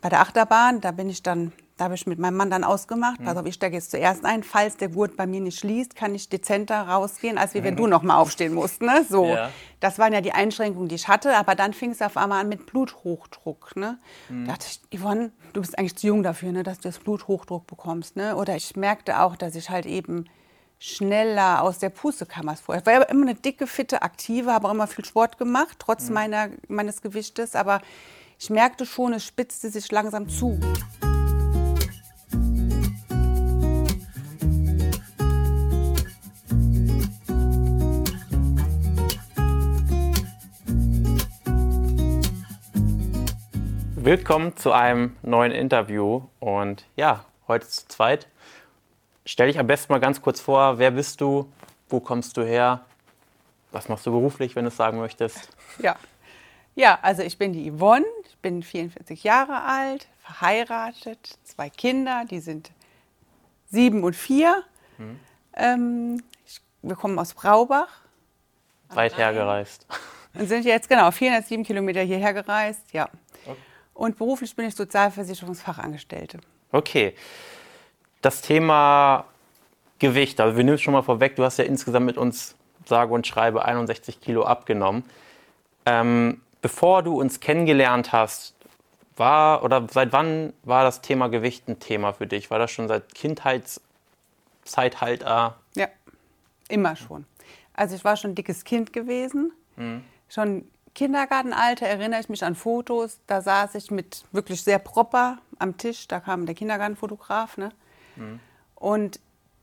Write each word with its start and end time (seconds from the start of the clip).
bei 0.00 0.08
der 0.08 0.20
Achterbahn, 0.20 0.80
da 0.80 0.92
bin 0.92 1.08
ich 1.08 1.22
dann, 1.22 1.52
da 1.76 1.84
habe 1.84 1.94
ich 1.94 2.06
mit 2.06 2.18
meinem 2.18 2.36
Mann 2.36 2.50
dann 2.50 2.64
ausgemacht, 2.64 3.22
pass 3.22 3.36
auf, 3.36 3.46
ich 3.46 3.54
steige 3.54 3.76
jetzt 3.76 3.90
zuerst 3.90 4.24
ein, 4.24 4.42
falls 4.42 4.76
der 4.76 4.88
Gurt 4.88 5.16
bei 5.16 5.26
mir 5.26 5.40
nicht 5.40 5.58
schließt, 5.58 5.96
kann 5.96 6.14
ich 6.14 6.28
dezenter 6.28 6.82
rausgehen, 6.82 7.38
als 7.38 7.54
wie 7.54 7.62
wenn 7.62 7.76
du 7.76 7.86
noch 7.86 8.02
mal 8.02 8.16
aufstehen 8.16 8.54
musst, 8.54 8.82
ne? 8.82 9.04
So. 9.08 9.26
Ja. 9.26 9.50
Das 9.80 9.98
waren 9.98 10.12
ja 10.12 10.20
die 10.20 10.32
Einschränkungen, 10.32 10.88
die 10.88 10.96
ich 10.96 11.08
hatte, 11.08 11.36
aber 11.36 11.54
dann 11.54 11.72
fing 11.72 11.90
es 11.90 12.02
auf 12.02 12.16
einmal 12.16 12.40
an 12.40 12.48
mit 12.48 12.66
Bluthochdruck, 12.66 13.76
ne? 13.76 13.98
Da 14.28 14.52
dachte 14.52 14.66
ich, 14.68 15.00
Yvonne, 15.00 15.30
du 15.52 15.60
bist 15.60 15.78
eigentlich 15.78 15.96
zu 15.96 16.08
jung 16.08 16.22
dafür, 16.22 16.52
ne, 16.52 16.62
dass 16.62 16.78
du 16.80 16.88
das 16.88 16.98
Bluthochdruck 16.98 17.66
bekommst, 17.66 18.16
ne? 18.16 18.36
Oder 18.36 18.56
ich 18.56 18.76
merkte 18.76 19.20
auch, 19.20 19.36
dass 19.36 19.54
ich 19.54 19.70
halt 19.70 19.86
eben 19.86 20.24
schneller 20.80 21.62
aus 21.62 21.78
der 21.78 21.90
Puste 21.90 22.24
kam 22.24 22.48
als 22.48 22.60
vorher. 22.60 22.80
Ich 22.80 22.86
war 22.86 22.92
ja 22.92 23.02
immer 23.02 23.22
eine 23.22 23.34
dicke, 23.34 23.66
fitte, 23.66 24.02
aktive, 24.02 24.52
habe 24.52 24.68
auch 24.68 24.72
immer 24.72 24.86
viel 24.86 25.04
Sport 25.04 25.38
gemacht, 25.38 25.76
trotz 25.80 26.08
meiner, 26.08 26.50
meines 26.68 27.02
Gewichtes. 27.02 27.56
Aber 27.56 27.80
ich 28.40 28.50
merkte 28.50 28.86
schon, 28.86 29.12
es 29.12 29.24
spitzte 29.24 29.68
sich 29.68 29.90
langsam 29.90 30.28
zu. 30.28 30.58
Willkommen 43.96 44.56
zu 44.56 44.72
einem 44.72 45.16
neuen 45.22 45.52
Interview 45.52 46.22
und 46.38 46.86
ja, 46.96 47.24
heute 47.48 47.68
zu 47.68 47.88
zweit. 47.88 48.28
Stell 49.26 49.48
dich 49.48 49.58
am 49.58 49.66
besten 49.66 49.92
mal 49.92 49.98
ganz 49.98 50.22
kurz 50.22 50.40
vor, 50.40 50.78
wer 50.78 50.92
bist 50.92 51.20
du, 51.20 51.52
wo 51.88 52.00
kommst 52.00 52.36
du 52.36 52.42
her, 52.42 52.86
was 53.72 53.88
machst 53.88 54.06
du 54.06 54.12
beruflich, 54.12 54.56
wenn 54.56 54.64
du 54.64 54.68
es 54.68 54.76
sagen 54.76 54.98
möchtest. 54.98 55.50
Ja. 55.82 55.96
ja, 56.74 56.98
also 57.02 57.22
ich 57.22 57.36
bin 57.36 57.52
die 57.52 57.70
Yvonne, 57.70 58.06
bin 58.42 58.62
44 58.62 59.24
Jahre 59.24 59.62
alt, 59.62 60.08
verheiratet, 60.22 61.38
zwei 61.44 61.70
Kinder, 61.70 62.24
die 62.28 62.40
sind 62.40 62.70
sieben 63.70 64.04
und 64.04 64.14
vier. 64.14 64.62
Ähm, 65.54 66.22
ich, 66.46 66.60
wir 66.82 66.96
kommen 66.96 67.18
aus 67.18 67.34
Braubach 67.34 68.02
Weit 68.90 69.16
hergereist. 69.16 69.86
und 70.34 70.48
sind 70.48 70.64
jetzt 70.64 70.88
genau 70.88 71.10
407 71.10 71.64
Kilometer 71.64 72.00
hierher 72.00 72.32
gereist. 72.32 72.92
Ja. 72.92 73.08
Und 73.94 74.16
beruflich 74.16 74.54
bin 74.54 74.66
ich 74.66 74.74
Sozialversicherungsfachangestellte. 74.74 76.38
Okay. 76.72 77.14
Das 78.22 78.40
Thema 78.40 79.24
Gewicht, 79.98 80.40
also 80.40 80.56
wir 80.56 80.64
nehmen 80.64 80.76
es 80.76 80.80
schon 80.80 80.92
mal 80.92 81.02
vorweg, 81.02 81.36
du 81.36 81.44
hast 81.44 81.58
ja 81.58 81.64
insgesamt 81.64 82.06
mit 82.06 82.16
uns 82.16 82.54
sage 82.84 83.12
und 83.12 83.26
schreibe 83.26 83.64
61 83.64 84.20
Kilo 84.20 84.44
abgenommen. 84.44 85.04
Ähm, 85.86 86.40
bevor 86.62 87.02
du 87.02 87.18
uns 87.18 87.40
kennengelernt 87.40 88.12
hast, 88.12 88.54
war 89.16 89.64
oder 89.64 89.86
seit 89.90 90.12
wann 90.12 90.52
war 90.62 90.84
das 90.84 91.00
Thema 91.00 91.28
Gewicht 91.28 91.68
ein 91.68 91.80
Thema 91.80 92.12
für 92.12 92.26
dich? 92.26 92.50
War 92.50 92.58
das 92.58 92.70
schon 92.70 92.88
seit 92.88 93.14
Kindheitszeit 93.14 95.00
halt? 95.00 95.22
Äh, 95.22 95.50
Ja, 95.74 95.88
immer 96.68 96.94
schon. 96.96 97.24
Also 97.74 97.94
ich 97.96 98.04
war 98.04 98.16
schon 98.16 98.32
ein 98.32 98.34
dickes 98.34 98.64
Kind 98.64 98.92
gewesen. 98.92 99.52
Schon 100.28 100.68
Kindergartenalter 100.94 101.86
erinnere 101.86 102.20
ich 102.20 102.28
mich 102.28 102.44
an 102.44 102.56
Fotos. 102.56 103.20
Da 103.28 103.40
saß 103.40 103.76
ich 103.76 103.90
mit 103.92 104.24
wirklich 104.32 104.62
sehr 104.62 104.80
proper 104.80 105.38
am 105.60 105.76
Tisch. 105.76 106.08
Da 106.08 106.18
kam 106.20 106.44
der 106.46 106.56
Kindergartenfotograf. 106.56 107.56
Ne? 107.56 107.70
Und 108.74 109.20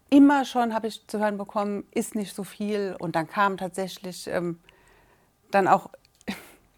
immer 0.09 0.45
schon 0.45 0.73
habe 0.73 0.87
ich 0.87 1.05
zu 1.07 1.19
hören 1.19 1.37
bekommen, 1.37 1.85
ist 1.91 2.15
nicht 2.15 2.33
so 2.33 2.43
viel. 2.45 2.95
Und 2.99 3.15
dann 3.17 3.27
kamen 3.27 3.57
tatsächlich 3.57 4.27
ähm, 4.27 4.59
dann 5.51 5.67
auch 5.67 5.89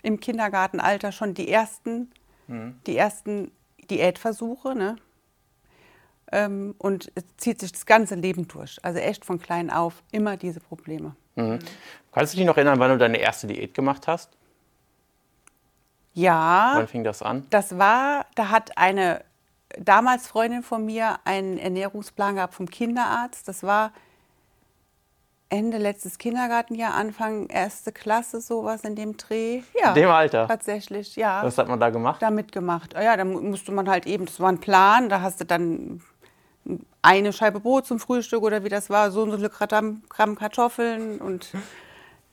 im 0.02 0.20
Kindergartenalter 0.20 1.12
schon 1.12 1.34
die 1.34 1.50
ersten, 1.50 2.12
die 2.48 2.98
ersten 2.98 3.52
Diätversuche. 3.90 4.76
Ne? 4.76 4.96
Ähm, 6.32 6.76
und 6.78 7.12
es 7.16 7.24
zieht 7.38 7.60
sich 7.60 7.72
das 7.72 7.86
ganze 7.86 8.16
Leben 8.16 8.48
durch. 8.48 8.78
Also 8.84 9.00
echt 9.00 9.26
von 9.26 9.40
klein 9.40 9.70
auf 9.70 10.02
immer 10.12 10.38
diese 10.38 10.60
Probleme. 10.60 11.16
kannst 12.12 12.34
du 12.34 12.38
dich 12.38 12.46
noch 12.46 12.58
erinnern, 12.58 12.80
wann 12.80 12.92
du 12.92 12.98
deine 12.98 13.18
erste 13.18 13.48
Diät 13.48 13.74
gemacht 13.74 14.08
hast? 14.08 14.32
Ja, 16.14 16.72
Wann 16.76 16.88
fing 16.88 17.04
das 17.04 17.22
an? 17.22 17.46
das 17.52 17.78
war, 17.78 18.26
da 18.36 18.50
hat 18.50 18.76
eine 18.78 19.24
damals 19.78 20.28
Freundin 20.28 20.64
von 20.64 20.84
mir 20.86 21.20
einen 21.26 21.58
Ernährungsplan 21.60 22.36
gehabt 22.36 22.56
vom 22.56 22.68
Kinderarzt. 22.70 23.48
Das 23.48 23.62
war 23.64 23.92
Ende 25.50 25.78
letztes 25.78 26.18
Kindergartenjahr, 26.18 26.94
Anfang 26.94 27.48
erste 27.48 27.92
Klasse, 27.94 28.42
sowas 28.42 28.82
in 28.82 28.96
dem 28.96 29.16
Dreh. 29.16 29.62
Ja, 29.82 29.90
In 29.90 29.96
dem 29.96 30.10
Alter? 30.10 30.48
tatsächlich, 30.48 31.16
ja. 31.16 31.42
Was 31.44 31.58
hat 31.58 31.68
man 31.70 31.80
da 31.80 31.90
gemacht? 31.90 32.22
da 32.22 32.30
mitgemacht. 32.32 32.94
Ja, 32.94 33.16
da 33.16 33.24
mu- 33.24 33.40
musste 33.42 33.72
man 33.72 33.90
halt 33.90 34.06
eben, 34.08 34.26
das 34.26 34.40
war 34.40 34.50
ein 34.50 34.60
Plan, 34.60 35.08
da 35.10 35.22
hast 35.22 35.40
du 35.40 35.46
dann 35.46 36.02
eine 37.02 37.32
Scheibe 37.32 37.62
Brot 37.62 37.86
zum 37.86 37.98
Frühstück 38.00 38.44
oder 38.44 38.66
wie 38.66 38.70
das 38.70 38.90
war, 38.90 39.10
so 39.12 39.22
und 39.24 39.32
so 39.32 39.38
viele 39.38 39.50
Gramm, 39.50 40.36
Kartoffeln 40.36 41.20
und 41.20 41.50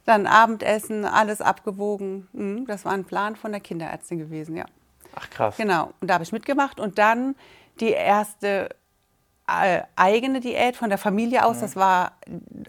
dann 0.05 0.27
Abendessen, 0.27 1.05
alles 1.05 1.41
abgewogen. 1.41 2.27
Mhm, 2.33 2.67
Das 2.67 2.85
war 2.85 2.93
ein 2.93 3.05
Plan 3.05 3.37
von 3.37 3.53
der 3.53 3.61
Kinderärztin 3.61 4.19
gewesen, 4.19 4.57
ja. 4.57 4.65
Ach 5.15 5.31
krass. 5.31 5.57
Genau, 5.57 5.93
und 6.01 6.09
da 6.09 6.15
habe 6.15 6.25
ich 6.25 6.33
mitgemacht 6.33 6.81
und 6.81 6.99
dann 6.99 7.37
die 7.79 7.91
erste 7.91 8.71
eigene 9.47 10.41
Diät 10.41 10.77
von 10.77 10.89
der 10.89 10.99
Familie 10.99 11.45
aus, 11.45 11.61
das 11.61 11.77
war 11.77 12.13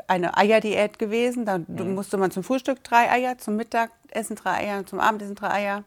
eine 0.07 0.37
Eierdiät 0.37 0.99
gewesen. 0.99 1.45
Da 1.45 1.59
musste 1.67 2.17
man 2.17 2.31
zum 2.31 2.43
Frühstück 2.43 2.83
drei 2.83 3.09
Eier, 3.09 3.37
zum 3.37 3.55
Mittagessen 3.55 4.35
drei 4.35 4.57
Eier, 4.57 4.85
zum 4.85 4.99
Abendessen 4.99 5.35
drei 5.35 5.51
Eier. 5.51 5.83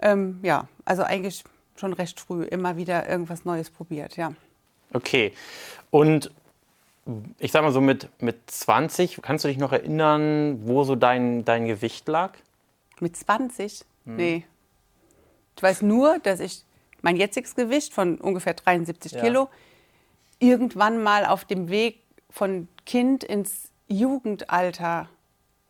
Ähm, 0.00 0.40
ja, 0.42 0.66
also 0.84 1.04
eigentlich 1.04 1.44
schon 1.76 1.92
recht 1.92 2.18
früh 2.18 2.42
immer 2.42 2.76
wieder 2.76 3.08
irgendwas 3.08 3.44
Neues 3.44 3.70
probiert, 3.70 4.16
ja. 4.16 4.32
Okay. 4.92 5.32
Und 5.90 6.32
ich 7.38 7.52
sag 7.52 7.62
mal 7.62 7.72
so 7.72 7.80
mit, 7.80 8.08
mit 8.20 8.50
20, 8.50 9.20
kannst 9.22 9.44
du 9.44 9.48
dich 9.48 9.58
noch 9.58 9.72
erinnern, 9.72 10.60
wo 10.66 10.84
so 10.84 10.96
dein, 10.96 11.44
dein 11.44 11.66
Gewicht 11.66 12.08
lag? 12.08 12.32
Mit 13.00 13.16
20? 13.16 13.84
Nee. 14.04 14.44
Ich 15.56 15.62
weiß 15.62 15.82
nur, 15.82 16.18
dass 16.20 16.40
ich 16.40 16.64
mein 17.00 17.16
jetziges 17.16 17.54
Gewicht 17.54 17.92
von 17.92 18.18
ungefähr 18.18 18.54
73 18.54 19.12
Ja. 19.12 19.20
Kilo 19.20 19.48
irgendwann 20.38 21.02
mal 21.02 21.26
auf 21.26 21.44
dem 21.44 21.68
Weg 21.68 22.02
von 22.30 22.68
Kind 22.86 23.24
ins 23.24 23.70
Jugendalter 23.88 25.08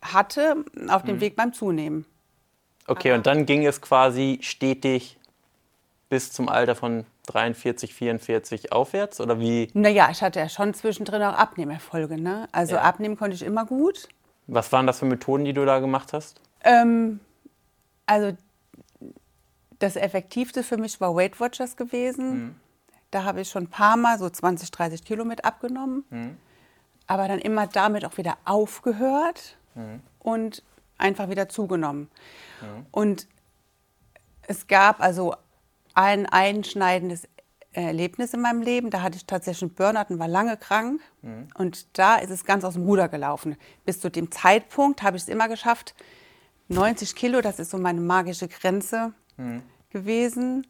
hatte, 0.03 0.65
auf 0.89 1.03
dem 1.03 1.21
Weg 1.21 1.37
beim 1.37 1.53
Zunehmen. 1.53 2.05
Okay, 2.87 3.13
und 3.13 3.27
dann 3.27 3.47
ging 3.47 3.67
es 3.67 3.81
quasi 3.81 4.39
stetig 4.43 5.19
bis 6.09 6.33
zum 6.33 6.49
Alter 6.49 6.75
von 6.75 7.05
43, 7.27 7.95
44 7.95 8.73
aufwärts? 8.73 9.21
Oder 9.21 9.39
wie? 9.41 9.69
Naja, 9.75 10.09
ich 10.11 10.23
hatte 10.23 10.41
ja 10.41 10.49
schon 10.49 10.75
zwischendrin 10.75 11.23
auch 11.23 11.35
Abnehmerfolge. 11.35 12.21
Ne? 12.21 12.49
Also 12.53 12.77
Ja. 12.77 12.83
abnehmen 12.83 13.17
konnte 13.17 13.35
ich 13.35 13.43
immer 13.43 13.67
gut. 13.67 14.09
Was 14.47 14.73
waren 14.73 14.87
das 14.87 15.01
für 15.01 15.05
Methoden, 15.05 15.45
die 15.45 15.53
du 15.53 15.65
da 15.67 15.79
gemacht 15.79 16.13
hast? 16.13 16.41
Ähm, 16.65 17.21
also 18.07 18.37
das 19.79 19.97
Effektivste 19.97 20.63
für 20.63 20.79
mich 20.79 21.01
war 21.01 21.15
Weight 21.15 21.39
Watchers 21.39 21.77
gewesen. 21.77 22.59
Da 23.11 23.25
habe 23.25 23.41
ich 23.41 23.49
schon 23.49 23.65
ein 23.65 23.71
paar 23.71 23.97
Mal 23.97 24.19
so 24.19 24.29
20, 24.29 24.71
30 24.71 25.05
Kilo 25.05 25.25
mit 25.25 25.45
abgenommen. 25.45 26.05
Aber 27.07 27.27
dann 27.29 27.39
immer 27.39 27.67
damit 27.67 28.05
auch 28.05 28.17
wieder 28.19 28.37
aufgehört 28.45 29.57
und 30.19 30.63
einfach 30.99 31.29
wieder 31.31 31.49
zugenommen. 31.49 32.11
Und 32.91 33.27
es 34.47 34.67
gab 34.67 35.01
also 35.01 35.35
ein 35.95 36.27
einschneidendes 36.27 37.27
Erlebnis 37.73 38.35
in 38.35 38.41
meinem 38.41 38.63
Leben. 38.63 38.91
Da 38.91 39.03
hatte 39.03 39.17
ich 39.17 39.27
tatsächlich 39.27 39.63
einen 39.63 39.75
Burnout 39.75 40.13
und 40.13 40.19
war 40.19 40.29
lange 40.29 40.57
krank. 40.57 41.01
Und 41.55 41.99
da 41.99 42.17
ist 42.17 42.31
es 42.31 42.45
ganz 42.45 42.65
aus 42.65 42.75
dem 42.75 42.85
Ruder 42.85 43.09
gelaufen. 43.09 43.57
Bis 43.85 44.01
zu 44.01 44.11
dem 44.11 44.31
Zeitpunkt 44.31 45.03
habe 45.03 45.17
ich 45.17 45.23
es 45.23 45.29
immer 45.29 45.49
geschafft, 45.49 45.95
90 46.69 47.15
Kilo, 47.15 47.41
das 47.41 47.59
ist 47.59 47.71
so 47.71 47.79
meine 47.79 48.01
magische 48.01 48.49
Grenze 48.49 49.13
gewesen, 49.91 50.67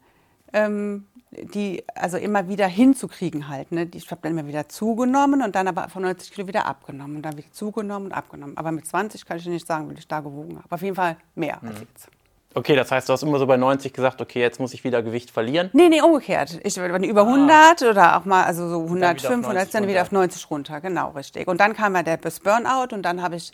ähm, 0.53 1.05
die 1.31 1.83
also 1.95 2.17
immer 2.17 2.47
wieder 2.47 2.67
hinzukriegen 2.67 3.47
halt. 3.47 3.71
Ne? 3.71 3.87
Ich 3.93 4.09
habe 4.09 4.21
dann 4.23 4.37
immer 4.37 4.47
wieder 4.47 4.67
zugenommen 4.67 5.43
und 5.43 5.55
dann 5.55 5.67
aber 5.67 5.89
von 5.89 6.01
90 6.01 6.31
Kilo 6.31 6.47
wieder 6.47 6.65
abgenommen 6.65 7.17
und 7.17 7.21
dann 7.21 7.37
wieder 7.37 7.51
zugenommen 7.51 8.07
und 8.07 8.13
abgenommen. 8.13 8.57
Aber 8.57 8.71
mit 8.71 8.87
20 8.87 9.25
kann 9.25 9.37
ich 9.37 9.43
dir 9.43 9.51
nicht 9.51 9.67
sagen, 9.67 9.89
wie 9.89 9.93
ich 9.93 10.07
da 10.07 10.21
gewogen 10.21 10.57
habe. 10.57 10.67
Auf 10.69 10.81
jeden 10.81 10.95
Fall 10.95 11.17
mehr 11.35 11.61
als 11.61 11.79
jetzt. 11.79 12.09
Okay, 12.55 12.75
das 12.75 12.91
heißt, 12.91 13.07
du 13.07 13.13
hast 13.13 13.21
immer 13.21 13.37
so 13.37 13.45
bei 13.45 13.57
90 13.57 13.93
gesagt, 13.93 14.21
okay, 14.21 14.39
jetzt 14.39 14.59
muss 14.59 14.73
ich 14.73 14.83
wieder 14.83 15.03
Gewicht 15.03 15.29
verlieren. 15.29 15.69
Nee, 15.73 15.87
nee, 15.87 16.01
umgekehrt. 16.01 16.59
Ich 16.63 16.77
wenn 16.77 17.03
über 17.03 17.21
100 17.21 17.83
oder 17.83 18.17
auch 18.17 18.25
mal, 18.25 18.43
also 18.43 18.67
so 18.67 18.95
wieder 18.95 19.11
auf 19.11 19.23
105, 19.23 19.43
90 19.43 19.45
110, 19.45 19.87
wieder 19.87 20.01
auf 20.01 20.11
90 20.11 20.49
runter. 20.49 20.81
Genau, 20.81 21.11
richtig. 21.11 21.47
Und 21.47 21.59
dann 21.59 21.75
kam 21.75 21.93
ja 21.95 22.01
der 22.01 22.17
Burnout 22.17 22.95
und 22.95 23.03
dann 23.03 23.21
habe 23.21 23.35
ich 23.35 23.51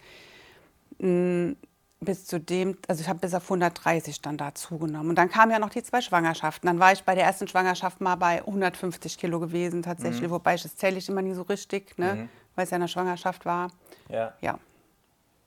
mh, 1.00 1.56
bis 2.02 2.26
zu 2.26 2.40
dem, 2.40 2.78
also 2.88 3.02
ich 3.02 3.10
habe 3.10 3.20
bis 3.20 3.34
auf 3.34 3.44
130 3.44 4.22
dann 4.22 4.38
da 4.38 4.54
zugenommen. 4.54 5.10
Und 5.10 5.16
dann 5.16 5.30
kamen 5.30 5.52
ja 5.52 5.60
noch 5.60 5.70
die 5.70 5.82
zwei 5.84 6.02
Schwangerschaften. 6.02 6.68
Dann 6.68 6.80
war 6.80 6.92
ich 6.92 7.04
bei 7.04 7.16
der 7.16 7.24
ersten 7.26 7.48
Schwangerschaft 7.48 8.02
mal 8.02 8.16
bei 8.16 8.40
150 8.40 9.18
Kilo 9.18 9.40
gewesen 9.40 9.82
tatsächlich, 9.82 10.30
wobei 10.30 10.56
ich 10.56 10.64
das 10.64 10.76
zähle 10.76 10.98
ich 10.98 11.10
immer 11.10 11.22
nie 11.22 11.34
so 11.34 11.44
richtig, 11.44 11.98
ne? 11.98 12.30
weil 12.56 12.66
es 12.66 12.70
ja 12.72 12.76
eine 12.76 12.88
Schwangerschaft 12.88 13.46
war. 13.46 13.72
Ja. 14.10 14.34
Ja. 14.42 14.60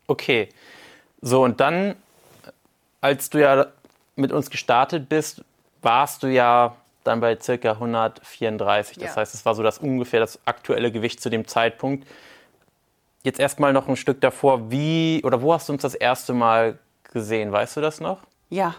Okay. 0.06 0.48
So, 1.20 1.42
und 1.44 1.60
dann, 1.60 1.96
als 3.00 3.30
du 3.30 3.40
ja 3.40 3.66
mit 4.16 4.32
uns 4.32 4.50
gestartet 4.50 5.08
bist, 5.08 5.44
warst 5.82 6.22
du 6.22 6.28
ja 6.28 6.74
dann 7.04 7.20
bei 7.20 7.38
circa 7.40 7.72
134. 7.72 8.98
Das 8.98 9.10
Ja. 9.10 9.16
heißt, 9.16 9.34
es 9.34 9.44
war 9.44 9.54
so 9.54 9.62
das 9.62 9.78
ungefähr 9.78 10.20
das 10.20 10.38
aktuelle 10.44 10.90
Gewicht 10.90 11.20
zu 11.20 11.30
dem 11.30 11.46
Zeitpunkt. 11.46 12.06
Jetzt 13.22 13.40
erstmal 13.40 13.72
noch 13.72 13.88
ein 13.88 13.96
Stück 13.96 14.20
davor, 14.20 14.70
wie 14.70 15.20
oder 15.24 15.42
wo 15.42 15.52
hast 15.52 15.68
du 15.68 15.72
uns 15.72 15.82
das 15.82 15.94
erste 15.94 16.34
Mal 16.34 16.78
gesehen? 17.12 17.50
Weißt 17.52 17.76
du 17.76 17.80
das 17.80 18.00
noch? 18.00 18.20
Ja. 18.48 18.74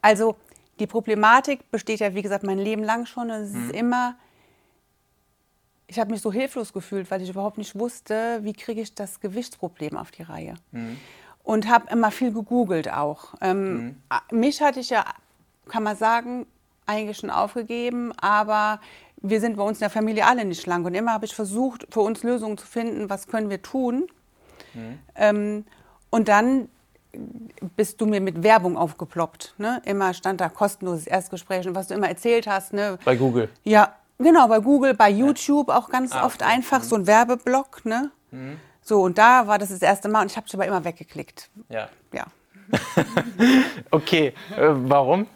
Also 0.00 0.36
die 0.78 0.86
Problematik 0.86 1.70
besteht 1.70 1.98
ja, 2.00 2.14
wie 2.14 2.22
gesagt, 2.22 2.44
mein 2.44 2.58
Leben 2.58 2.84
lang 2.84 3.06
schon. 3.06 3.30
Es 3.30 3.52
ist 3.54 3.72
immer, 3.72 4.14
ich 5.88 5.98
habe 5.98 6.10
mich 6.12 6.20
so 6.20 6.32
hilflos 6.32 6.72
gefühlt, 6.72 7.10
weil 7.10 7.20
ich 7.22 7.30
überhaupt 7.30 7.58
nicht 7.58 7.76
wusste, 7.78 8.38
wie 8.42 8.52
kriege 8.52 8.80
ich 8.80 8.94
das 8.94 9.18
Gewichtsproblem 9.20 9.96
auf 9.96 10.10
die 10.12 10.22
Reihe. 10.22 10.54
Und 11.42 11.68
habe 11.68 11.90
immer 11.90 12.10
viel 12.12 12.32
gegoogelt 12.32 12.92
auch. 12.92 13.34
Ähm, 13.40 13.96
a- 14.10 14.20
Mich 14.30 14.60
hatte 14.62 14.80
ich 14.80 14.90
ja, 14.90 15.04
kann 15.68 15.82
man 15.82 15.96
sagen, 15.96 16.46
eigentlich 16.86 17.16
schon 17.18 17.30
aufgegeben, 17.30 18.12
aber 18.18 18.80
wir 19.20 19.40
sind 19.40 19.56
bei 19.56 19.62
uns 19.62 19.78
in 19.78 19.80
der 19.80 19.90
Familie 19.90 20.26
alle 20.26 20.44
nicht 20.44 20.62
schlank. 20.62 20.86
Und 20.86 20.94
immer 20.94 21.12
habe 21.12 21.24
ich 21.26 21.34
versucht, 21.34 21.86
für 21.90 22.00
uns 22.00 22.22
Lösungen 22.22 22.56
zu 22.58 22.66
finden, 22.66 23.10
was 23.10 23.26
können 23.26 23.50
wir 23.50 23.62
tun. 23.62 24.06
Ähm, 25.16 25.64
und 26.10 26.28
dann 26.28 26.68
bist 27.76 28.00
du 28.00 28.06
mir 28.06 28.20
mit 28.20 28.42
Werbung 28.42 28.76
aufgeploppt. 28.76 29.54
Ne? 29.58 29.82
Immer 29.84 30.14
stand 30.14 30.40
da 30.40 30.48
kostenloses 30.48 31.06
Erstgespräch 31.06 31.66
und 31.66 31.74
was 31.74 31.88
du 31.88 31.94
immer 31.94 32.08
erzählt 32.08 32.46
hast. 32.46 32.72
Ne? 32.72 32.98
Bei 33.04 33.16
Google. 33.16 33.48
Ja, 33.64 33.94
genau, 34.18 34.46
bei 34.46 34.60
Google, 34.60 34.94
bei 34.94 35.10
YouTube 35.10 35.68
auch 35.70 35.88
ganz 35.88 36.12
Ah, 36.12 36.24
oft 36.26 36.42
okay. 36.42 36.52
einfach 36.52 36.82
so 36.82 36.96
ein 36.96 37.06
Werbeblock. 37.06 37.84
Ne? 37.84 38.10
So, 38.82 39.02
und 39.02 39.18
da 39.18 39.46
war 39.46 39.58
das 39.58 39.70
das 39.70 39.82
erste 39.82 40.08
Mal 40.08 40.22
und 40.22 40.30
ich 40.30 40.36
habe 40.36 40.46
dich 40.46 40.54
aber 40.54 40.66
immer 40.66 40.84
weggeklickt. 40.84 41.50
Ja. 41.68 41.88
Ja. 42.12 42.26
Okay, 43.90 44.34
äh, 44.56 44.68
warum? 44.68 45.26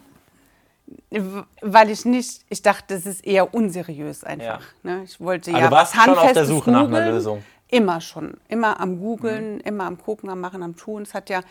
Weil 1.61 1.89
ich 1.89 2.05
nicht, 2.05 2.43
ich 2.49 2.61
dachte, 2.61 2.95
das 2.95 3.05
ist 3.05 3.25
eher 3.25 3.53
unseriös 3.53 4.23
einfach. 4.23 4.61
Ja. 4.83 4.91
Ne? 4.95 5.03
Ich 5.03 5.19
wollte 5.19 5.51
Also 5.51 5.63
ja 5.63 5.71
warst 5.71 5.95
was 5.95 6.03
schon 6.03 6.17
auf 6.17 6.33
der 6.33 6.45
Suche 6.45 6.71
nach 6.71 6.87
einer. 6.87 7.11
Lösung. 7.11 7.43
Immer 7.69 8.01
schon. 8.01 8.37
Immer 8.47 8.79
am 8.79 8.99
Googeln, 8.99 9.59
immer 9.61 9.85
am 9.85 9.97
Gucken, 9.97 10.29
am 10.29 10.39
Machen, 10.39 10.61
am 10.61 10.75
Tun. 10.75 11.01
Es 11.03 11.13
hat 11.13 11.29
ja 11.29 11.41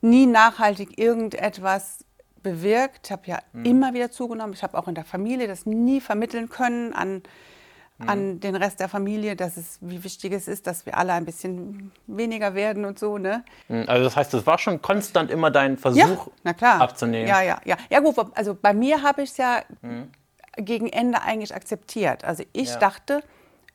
nie 0.00 0.26
nachhaltig 0.26 0.98
irgendetwas 0.98 2.04
bewirkt. 2.42 3.06
Ich 3.06 3.12
habe 3.12 3.22
ja 3.26 3.38
immer 3.64 3.94
wieder 3.94 4.10
zugenommen. 4.10 4.52
Ich 4.54 4.62
habe 4.62 4.76
auch 4.76 4.88
in 4.88 4.94
der 4.94 5.04
Familie 5.04 5.48
das 5.48 5.66
nie 5.66 6.00
vermitteln 6.00 6.48
können 6.48 6.92
an, 6.92 7.22
an 8.06 8.40
den 8.40 8.56
Rest 8.56 8.80
der 8.80 8.88
Familie, 8.88 9.36
dass 9.36 9.56
es, 9.56 9.78
wie 9.80 10.02
wichtig 10.02 10.32
es 10.32 10.48
ist, 10.48 10.66
dass 10.66 10.86
wir 10.86 10.96
alle 10.96 11.12
ein 11.12 11.24
bisschen 11.24 11.92
weniger 12.06 12.54
werden 12.54 12.84
und 12.84 12.98
so. 12.98 13.18
Ne? 13.18 13.44
Hm, 13.68 13.84
Also 13.88 14.04
das 14.04 14.16
heißt, 14.16 14.34
es 14.34 14.46
war 14.46 14.58
schon 14.58 14.80
konstant 14.80 15.30
immer 15.30 15.50
dein 15.50 15.72
Ja, 15.72 15.78
Versuch 15.78 16.28
na 16.42 16.54
klar. 16.54 16.80
abzunehmen. 16.80 17.28
Ja, 17.28 17.42
ja, 17.42 17.60
ja. 17.64 17.76
Ja 17.90 18.00
gut, 18.00 18.16
also 18.34 18.54
bei 18.60 18.72
mir 18.72 19.02
habe 19.02 19.22
ich 19.22 19.30
es 19.30 19.36
ja 19.36 19.62
gegen 20.56 20.88
Ende 20.88 21.22
eigentlich 21.22 21.54
akzeptiert. 21.54 22.24
Also 22.24 22.44
ich 22.52 22.70
Ja. 22.70 22.78
dachte, 22.78 23.22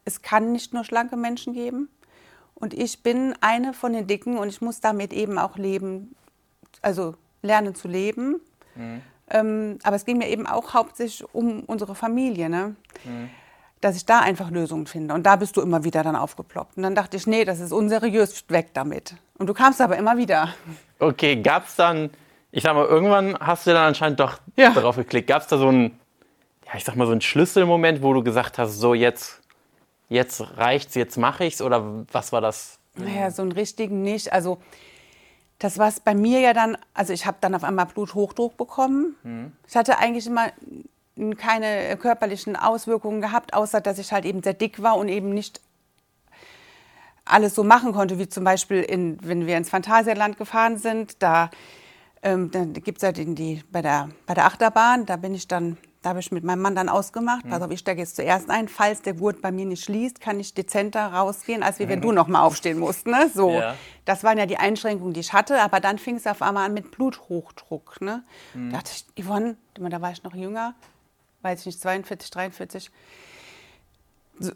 es 0.05 0.21
kann 0.21 0.51
nicht 0.51 0.73
nur 0.73 0.83
schlanke 0.83 1.17
Menschen 1.17 1.53
geben. 1.53 1.89
Und 2.55 2.73
ich 2.73 3.03
bin 3.03 3.33
eine 3.41 3.73
von 3.73 3.93
den 3.93 4.07
Dicken 4.07 4.37
und 4.37 4.47
ich 4.49 4.61
muss 4.61 4.79
damit 4.79 5.11
eben 5.13 5.37
auch 5.37 5.57
leben, 5.57 6.15
also 6.81 7.15
lernen 7.41 7.75
zu 7.75 7.87
leben. 7.87 8.39
Ähm, 9.29 9.79
aber 9.83 9.95
es 9.95 10.05
ging 10.05 10.17
mir 10.17 10.29
eben 10.29 10.45
auch 10.47 10.73
hauptsächlich 10.73 11.25
um 11.33 11.61
unsere 11.63 11.95
Familie, 11.95 12.49
ne? 12.49 12.75
Dass 13.81 13.95
ich 13.95 14.05
da 14.05 14.19
einfach 14.19 14.49
Lösungen 14.51 14.87
finde. 14.87 15.13
Und 15.13 15.23
da 15.23 15.35
bist 15.35 15.57
du 15.57 15.61
immer 15.61 15.83
wieder 15.83 16.03
dann 16.03 16.15
aufgeploppt. 16.15 16.77
Und 16.77 16.83
dann 16.83 16.95
dachte 16.95 17.17
ich, 17.17 17.27
nee, 17.27 17.45
das 17.45 17.59
ist 17.59 17.71
unseriös, 17.71 18.43
weg 18.49 18.69
damit. 18.73 19.15
Und 19.37 19.47
du 19.47 19.53
kamst 19.53 19.81
aber 19.81 19.97
immer 19.97 20.17
wieder. 20.17 20.49
Okay, 20.99 21.35
gab 21.41 21.67
es 21.67 21.75
dann, 21.75 22.09
ich 22.51 22.63
sag 22.63 22.73
mal, 22.73 22.85
irgendwann 22.85 23.37
hast 23.39 23.67
du 23.67 23.71
dann 23.73 23.87
anscheinend 23.87 24.19
doch 24.19 24.39
Ja. 24.55 24.71
darauf 24.71 24.95
geklickt. 24.95 25.27
Gab 25.27 25.41
es 25.41 25.47
da 25.47 25.57
so 25.57 25.67
einen, 25.67 25.99
ja, 26.65 26.75
ich 26.77 26.83
sag 26.83 26.95
mal, 26.95 27.05
so 27.05 27.11
einen 27.11 27.21
Schlüsselmoment, 27.21 28.01
wo 28.01 28.13
du 28.13 28.23
gesagt 28.23 28.57
hast, 28.57 28.79
so 28.79 28.93
jetzt, 28.93 29.41
jetzt 30.09 30.57
reicht's, 30.57 30.95
jetzt 30.95 31.17
mache 31.17 31.45
ich's? 31.45 31.61
Oder 31.61 32.05
was 32.11 32.31
war 32.31 32.41
das? 32.41 32.79
Naja, 32.95 33.29
so 33.29 33.41
einen 33.41 33.51
richtigen 33.51 34.01
nicht. 34.01 34.31
Also 34.31 34.57
das 35.59 35.77
war 35.77 35.89
es 35.89 35.99
bei 35.99 36.15
mir 36.15 36.39
ja 36.39 36.53
dann, 36.53 36.77
also 36.93 37.13
ich 37.13 37.25
habe 37.25 37.37
dann 37.41 37.53
auf 37.55 37.63
einmal 37.63 37.85
Bluthochdruck 37.85 38.57
bekommen. 38.57 39.53
Ich 39.67 39.75
hatte 39.75 39.97
eigentlich 39.99 40.27
immer 40.27 40.47
keine 41.37 41.95
körperlichen 41.97 42.55
Auswirkungen 42.55 43.21
gehabt, 43.21 43.53
außer 43.53 43.81
dass 43.81 43.99
ich 43.99 44.11
halt 44.11 44.25
eben 44.25 44.43
sehr 44.43 44.53
dick 44.53 44.81
war 44.81 44.97
und 44.97 45.07
eben 45.07 45.29
nicht 45.29 45.61
alles 47.25 47.55
so 47.55 47.63
machen 47.63 47.91
konnte, 47.93 48.19
wie 48.19 48.29
zum 48.29 48.43
Beispiel, 48.43 48.81
in, 48.81 49.17
wenn 49.23 49.47
wir 49.47 49.57
ins 49.57 49.69
Phantasialand 49.69 50.37
gefahren 50.37 50.77
sind, 50.77 51.21
da, 51.23 51.49
ähm, 52.21 52.51
dann 52.51 52.73
gibt 52.73 52.99
es 52.99 53.01
ja 53.01 53.11
die, 53.11 53.33
die, 53.33 53.63
bei, 53.71 53.81
der, 53.81 54.09
bei 54.27 54.35
der 54.35 54.45
Achterbahn, 54.45 55.05
da 55.07 55.15
bin 55.15 55.33
ich 55.33 55.47
dann, 55.47 55.77
da 56.03 56.09
habe 56.09 56.19
ich 56.19 56.31
mit 56.31 56.43
meinem 56.43 56.61
Mann 56.61 56.75
dann 56.75 56.87
ausgemacht, 56.87 57.49
pass 57.49 57.63
auf, 57.63 57.71
ich 57.71 57.79
steige 57.79 58.01
jetzt 58.01 58.15
zuerst 58.15 58.51
ein, 58.51 58.67
falls 58.67 59.01
der 59.01 59.15
Gurt 59.15 59.41
bei 59.41 59.51
mir 59.51 59.65
nicht 59.65 59.83
schließt, 59.85 60.21
kann 60.21 60.39
ich 60.39 60.53
dezenter 60.53 61.07
rausgehen, 61.07 61.63
als 61.63 61.79
wie 61.79 61.89
wenn 61.89 61.99
du 61.99 62.11
noch 62.11 62.27
mal 62.27 62.43
aufstehen 62.43 62.77
musst, 62.77 63.07
ne? 63.07 63.27
So, 63.33 63.59
Ja. 63.59 63.73
das 64.05 64.23
waren 64.23 64.37
ja 64.37 64.45
die 64.45 64.57
Einschränkungen, 64.57 65.13
die 65.15 65.21
ich 65.21 65.33
hatte, 65.33 65.59
aber 65.61 65.79
dann 65.79 65.97
fing 65.97 66.17
es 66.17 66.27
auf 66.27 66.43
einmal 66.43 66.67
an 66.67 66.75
mit 66.75 66.91
Bluthochdruck, 66.91 68.01
ne? 68.01 68.23
Da 68.53 68.77
dachte 68.77 68.91
ich, 68.93 69.25
Yvonne, 69.25 69.57
da 69.73 69.99
war 69.99 70.11
ich 70.11 70.21
noch 70.21 70.35
jünger, 70.35 70.75
weiß 71.45 71.59
ich 71.61 71.65
nicht, 71.67 71.81
42, 71.81 72.31
43, 72.31 72.91
so, 74.39 74.51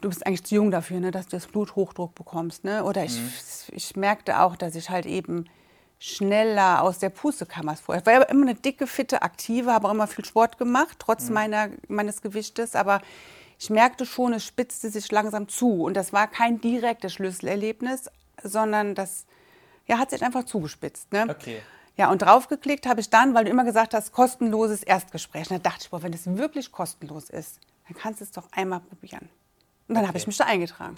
du 0.00 0.08
bist 0.08 0.24
eigentlich 0.26 0.44
zu 0.44 0.54
jung 0.54 0.70
dafür, 0.70 1.00
ne, 1.00 1.10
dass 1.10 1.26
du 1.26 1.36
das 1.36 1.46
Bluthochdruck 1.46 2.14
bekommst. 2.14 2.62
Ne? 2.62 2.84
Oder 2.84 3.04
ich, 3.04 3.18
ich 3.72 3.96
merkte 3.96 4.40
auch, 4.40 4.54
dass 4.54 4.76
ich 4.76 4.90
halt 4.90 5.06
eben 5.06 5.46
schneller 5.98 6.82
aus 6.82 6.98
der 6.98 7.08
Puste 7.08 7.46
kam 7.46 7.68
als 7.68 7.80
vorher. 7.80 8.02
Ich 8.02 8.06
war 8.06 8.12
ja 8.12 8.22
immer 8.22 8.42
eine 8.42 8.54
dicke, 8.54 8.86
fitte, 8.86 9.22
aktive, 9.22 9.72
habe 9.72 9.88
auch 9.88 9.92
immer 9.92 10.06
viel 10.06 10.26
Sport 10.26 10.58
gemacht, 10.58 10.98
trotz 10.98 11.30
meiner, 11.30 11.70
meines 11.88 12.20
Gewichtes. 12.20 12.76
Aber 12.76 13.00
ich 13.58 13.70
merkte 13.70 14.04
schon, 14.04 14.34
es 14.34 14.44
spitzte 14.44 14.90
sich 14.90 15.10
langsam 15.10 15.48
zu. 15.48 15.82
Und 15.84 15.94
das 15.94 16.12
war 16.12 16.28
kein 16.28 16.60
direktes 16.60 17.14
Schlüsselerlebnis, 17.14 18.10
sondern 18.42 18.94
das 18.94 19.24
ja, 19.86 19.98
hat 19.98 20.10
sich 20.10 20.22
einfach 20.22 20.44
zugespitzt. 20.44 21.12
Ne? 21.12 21.26
Okay. 21.30 21.62
Ja, 21.96 22.10
und 22.10 22.20
draufgeklickt 22.22 22.86
habe 22.86 23.00
ich 23.00 23.08
dann, 23.10 23.34
weil 23.34 23.44
du 23.44 23.50
immer 23.50 23.64
gesagt 23.64 23.94
hast, 23.94 24.12
kostenloses 24.12 24.82
Erstgespräch. 24.82 25.50
Und 25.50 25.56
da 25.64 25.70
dachte 25.70 25.84
ich, 25.84 25.90
boah, 25.90 26.02
wenn 26.02 26.12
es 26.12 26.26
wirklich 26.26 26.70
kostenlos 26.70 27.30
ist, 27.30 27.58
dann 27.88 27.96
kannst 27.96 28.20
du 28.20 28.24
es 28.24 28.32
doch 28.32 28.44
einmal 28.52 28.80
probieren. 28.80 29.28
Und 29.88 29.94
dann 29.94 30.02
habe 30.02 30.10
Okay. 30.10 30.18
ich 30.18 30.26
mich 30.26 30.36
da 30.36 30.44
eingetragen. 30.44 30.96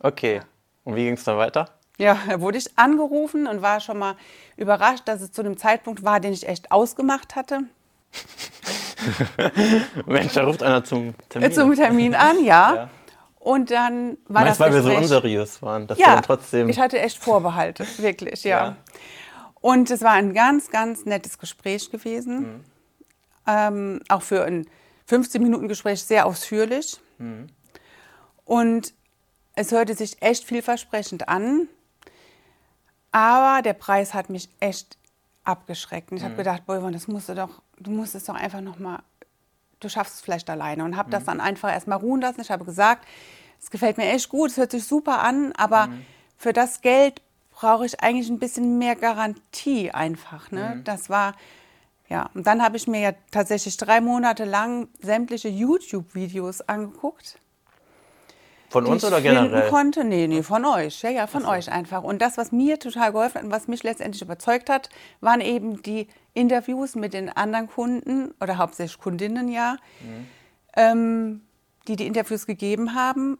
Okay. 0.00 0.42
Und 0.84 0.94
wie 0.96 1.04
ging 1.04 1.14
es 1.14 1.24
dann 1.24 1.38
weiter? 1.38 1.70
Ja, 1.98 2.18
da 2.28 2.40
wurde 2.42 2.58
ich 2.58 2.76
angerufen 2.78 3.46
und 3.46 3.62
war 3.62 3.80
schon 3.80 3.98
mal 3.98 4.16
überrascht, 4.58 5.04
dass 5.06 5.22
es 5.22 5.32
zu 5.32 5.40
einem 5.40 5.56
Zeitpunkt 5.56 6.04
war, 6.04 6.20
den 6.20 6.34
ich 6.34 6.46
echt 6.46 6.70
ausgemacht 6.70 7.34
hatte. 7.36 7.60
Mensch, 10.06 10.32
da 10.34 10.44
ruft 10.44 10.62
einer 10.62 10.84
zum 10.84 11.14
Termin. 11.28 11.52
Zum 11.52 11.74
Termin 11.74 12.14
an, 12.14 12.44
ja. 12.44 12.74
Ja. 13.46 13.50
Und 13.52 13.70
dann 13.70 14.18
war 14.26 14.42
Meinst 14.42 14.58
das 14.58 14.66
weil 14.66 14.74
wir 14.74 14.82
so 14.82 14.88
Gespräch- 14.88 15.02
unseriös 15.02 15.62
waren, 15.62 15.86
dass 15.86 15.98
wir 15.98 16.04
Ja, 16.04 16.14
dann 16.14 16.24
trotzdem. 16.24 16.68
ich 16.68 16.80
hatte 16.80 16.98
echt 16.98 17.16
Vorbehalte, 17.16 17.86
wirklich, 17.98 18.42
ja. 18.42 18.64
Ja. 18.64 18.76
Und 19.60 19.90
es 19.90 20.02
war 20.02 20.12
ein 20.12 20.34
ganz, 20.34 20.70
ganz 20.70 21.04
nettes 21.06 21.38
Gespräch 21.38 21.90
gewesen. 21.90 22.38
Mhm. 22.40 22.64
Ähm, 23.46 24.00
auch 24.08 24.22
für 24.22 24.44
ein 24.44 24.66
15-Minuten-Gespräch 25.08 26.02
sehr 26.02 26.26
ausführlich. 26.26 27.00
Mhm. 27.18 27.48
Und 28.44 28.94
es 29.54 29.72
hörte 29.72 29.94
sich 29.94 30.20
echt 30.22 30.44
vielversprechend 30.44 31.28
an. 31.28 31.68
Aber 33.12 33.62
der 33.62 33.72
Preis 33.72 34.14
hat 34.14 34.30
mich 34.30 34.48
echt 34.60 34.98
abgeschreckt. 35.44 36.10
Und 36.10 36.18
ich 36.18 36.22
Mhm. 36.22 36.26
habe 36.28 36.36
gedacht, 36.36 36.62
Yvonne, 36.66 36.92
das 36.92 37.08
musst 37.08 37.28
du 37.28 37.34
doch, 37.34 37.62
du 37.78 37.90
musst 37.90 38.14
es 38.14 38.24
doch 38.24 38.34
einfach 38.34 38.60
noch 38.60 38.78
mal, 38.78 39.00
du 39.80 39.88
schaffst 39.88 40.16
es 40.16 40.20
vielleicht 40.20 40.50
alleine. 40.50 40.84
Und 40.84 40.96
habe 40.96 41.10
das 41.10 41.22
Mhm. 41.22 41.26
dann 41.26 41.40
einfach 41.40 41.72
erstmal 41.72 41.98
ruhen 41.98 42.20
lassen. 42.20 42.40
Ich 42.40 42.50
habe 42.50 42.64
gesagt, 42.64 43.06
es 43.60 43.70
gefällt 43.70 43.96
mir 43.96 44.10
echt 44.10 44.28
gut, 44.28 44.50
es 44.50 44.56
hört 44.58 44.70
sich 44.72 44.84
super 44.84 45.20
an, 45.20 45.52
aber 45.52 45.86
Mhm. 45.86 46.04
für 46.36 46.52
das 46.52 46.82
Geld 46.82 47.22
brauche 47.56 47.86
ich 47.86 48.00
eigentlich 48.02 48.28
ein 48.28 48.38
bisschen 48.38 48.76
mehr 48.78 48.94
Garantie 48.96 49.90
einfach. 49.90 50.50
Mhm. 50.50 50.58
Ne? 50.58 50.80
Das 50.84 51.08
war, 51.08 51.34
ja, 52.08 52.28
und 52.34 52.46
dann 52.46 52.62
habe 52.62 52.76
ich 52.76 52.86
mir 52.86 53.00
ja 53.00 53.12
tatsächlich 53.30 53.78
drei 53.78 54.00
Monate 54.02 54.44
lang 54.44 54.88
sämtliche 55.00 55.48
YouTube-Videos 55.48 56.60
angeguckt 56.68 57.38
Von 58.68 58.84
uns 58.84 59.04
oder 59.04 59.22
generell? 59.22 59.70
konnte. 59.70 60.04
Nee, 60.04 60.26
nee, 60.28 60.42
von 60.42 60.66
euch. 60.66 61.00
Ja, 61.02 61.08
ja, 61.08 61.26
von 61.26 61.46
euch 61.46 61.72
einfach. 61.72 62.02
Und 62.02 62.20
das, 62.20 62.36
was 62.36 62.52
mir 62.52 62.78
total 62.78 63.12
geholfen 63.12 63.36
hat 63.38 63.44
und 63.44 63.50
was 63.50 63.68
mich 63.68 63.82
letztendlich 63.82 64.20
überzeugt 64.20 64.68
hat, 64.68 64.90
waren 65.20 65.40
eben 65.40 65.82
die 65.82 66.08
Interviews 66.34 66.94
mit 66.94 67.14
den 67.14 67.30
anderen 67.30 67.68
Kunden 67.68 68.34
oder 68.40 68.58
hauptsächlich 68.58 68.98
Kundinnen 69.00 69.48
ja, 69.48 69.76
Mhm. 70.00 70.26
ähm, 70.76 71.40
die 71.88 71.96
die 71.96 72.06
Interviews 72.06 72.44
gegeben 72.44 72.94
haben 72.94 73.38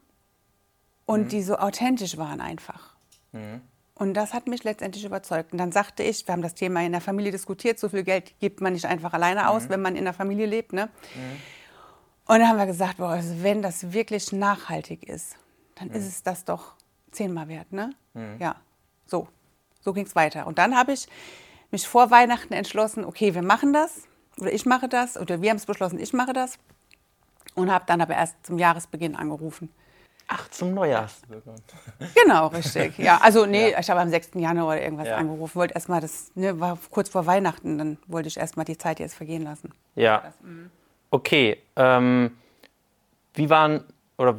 und 1.04 1.24
Mhm. 1.24 1.28
die 1.28 1.42
so 1.42 1.56
authentisch 1.58 2.16
waren 2.16 2.40
einfach. 2.40 2.96
Und 3.98 4.12
das 4.14 4.34
hat 4.34 4.46
mich 4.46 4.62
letztendlich 4.62 5.04
überzeugt. 5.06 5.52
Und 5.52 5.58
dann 5.58 5.72
sagte 5.72 6.02
ich, 6.02 6.26
wir 6.28 6.32
haben 6.32 6.42
das 6.42 6.54
Thema 6.54 6.82
in 6.82 6.92
der 6.92 7.00
Familie 7.00 7.32
diskutiert, 7.32 7.78
so 7.78 7.88
viel 7.88 8.02
Geld 8.04 8.38
gibt 8.40 8.60
man 8.60 8.74
nicht 8.74 8.84
einfach 8.84 9.14
alleine 9.14 9.48
aus, 9.48 9.70
wenn 9.70 9.80
man 9.80 9.96
in 9.96 10.04
der 10.04 10.12
Familie 10.12 10.44
lebt. 10.44 10.74
Ne? 10.74 10.90
Und 12.26 12.38
dann 12.40 12.46
haben 12.48 12.58
wir 12.58 12.66
gesagt, 12.66 12.98
boah, 12.98 13.08
also 13.10 13.42
wenn 13.42 13.62
das 13.62 13.92
wirklich 13.94 14.32
nachhaltig 14.32 15.08
ist, 15.08 15.36
dann 15.76 15.90
ist 15.90 16.06
es 16.06 16.22
das 16.22 16.44
doch 16.44 16.74
zehnmal 17.10 17.48
wert. 17.48 17.72
Ne? 17.72 17.90
Ja, 18.38 18.56
so. 19.06 19.28
So 19.80 19.94
ging 19.94 20.04
es 20.04 20.14
weiter. 20.14 20.46
Und 20.46 20.58
dann 20.58 20.76
habe 20.76 20.92
ich 20.92 21.06
mich 21.70 21.88
vor 21.88 22.10
Weihnachten 22.10 22.52
entschlossen, 22.52 23.04
okay, 23.04 23.34
wir 23.34 23.42
machen 23.42 23.72
das. 23.72 24.02
oder 24.38 24.52
ich 24.52 24.66
mache 24.66 24.88
das, 24.88 25.16
oder 25.16 25.40
wir 25.40 25.50
haben 25.50 25.56
es 25.56 25.66
beschlossen, 25.66 25.98
ich 25.98 26.12
mache 26.12 26.32
das. 26.34 26.58
Und 27.54 27.70
habe 27.72 27.84
dann 27.86 28.02
aber 28.02 28.14
erst 28.14 28.34
zum 28.44 28.58
Jahresbeginn 28.58 29.16
angerufen. 29.16 29.70
Ach, 30.28 30.48
zum 30.50 30.74
Neujahrs. 30.74 31.22
Genau, 32.14 32.48
richtig. 32.48 32.98
Ja, 32.98 33.18
also 33.18 33.46
nee, 33.46 33.70
ja. 33.70 33.78
ich 33.78 33.88
habe 33.88 34.00
am 34.00 34.10
6. 34.10 34.30
Januar 34.34 34.74
oder 34.74 34.82
irgendwas 34.82 35.06
ja. 35.06 35.16
angerufen. 35.16 35.54
Wollte 35.54 35.74
erstmal 35.74 36.00
das, 36.00 36.32
ne, 36.34 36.58
war 36.58 36.78
kurz 36.90 37.08
vor 37.08 37.26
Weihnachten, 37.26 37.78
dann 37.78 37.98
wollte 38.08 38.28
ich 38.28 38.36
erstmal 38.36 38.64
die 38.64 38.76
Zeit 38.76 38.98
jetzt 38.98 39.14
vergehen 39.14 39.44
lassen. 39.44 39.72
Ja. 39.94 40.32
Mhm. 40.42 40.70
Okay. 41.10 41.62
Ähm, 41.76 42.36
wie 43.34 43.50
waren 43.50 43.84
oder 44.18 44.36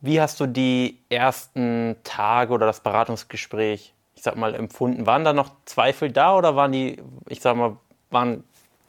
wie 0.00 0.20
hast 0.20 0.40
du 0.40 0.46
die 0.46 0.98
ersten 1.08 1.96
Tage 2.04 2.52
oder 2.52 2.66
das 2.66 2.80
Beratungsgespräch, 2.80 3.94
ich 4.14 4.22
sag 4.22 4.36
mal, 4.36 4.54
empfunden? 4.54 5.06
Waren 5.06 5.24
da 5.24 5.32
noch 5.32 5.50
Zweifel 5.64 6.10
da 6.10 6.36
oder 6.36 6.56
waren 6.56 6.72
die, 6.72 7.02
ich 7.28 7.40
sag 7.40 7.56
mal, 7.56 7.76
waren 8.10 8.44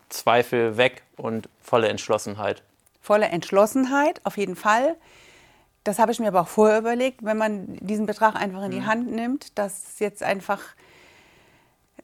Zweifel 0.10 0.78
weg 0.78 1.04
und 1.18 1.48
volle 1.62 1.90
Entschlossenheit? 1.90 2.64
Volle 3.02 3.28
Entschlossenheit, 3.28 4.22
auf 4.26 4.38
jeden 4.38 4.56
Fall. 4.56 4.96
Das 5.84 5.98
habe 5.98 6.12
ich 6.12 6.20
mir 6.20 6.28
aber 6.28 6.42
auch 6.42 6.48
vorher 6.48 6.78
überlegt, 6.78 7.24
wenn 7.24 7.38
man 7.38 7.78
diesen 7.80 8.06
Betrag 8.06 8.36
einfach 8.36 8.64
in 8.64 8.72
die 8.72 8.82
mhm. 8.82 8.86
Hand 8.86 9.12
nimmt, 9.12 9.58
dass 9.58 10.00
jetzt 10.00 10.22
einfach, 10.22 10.60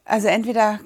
also 0.04 0.28
entweder 0.28 0.80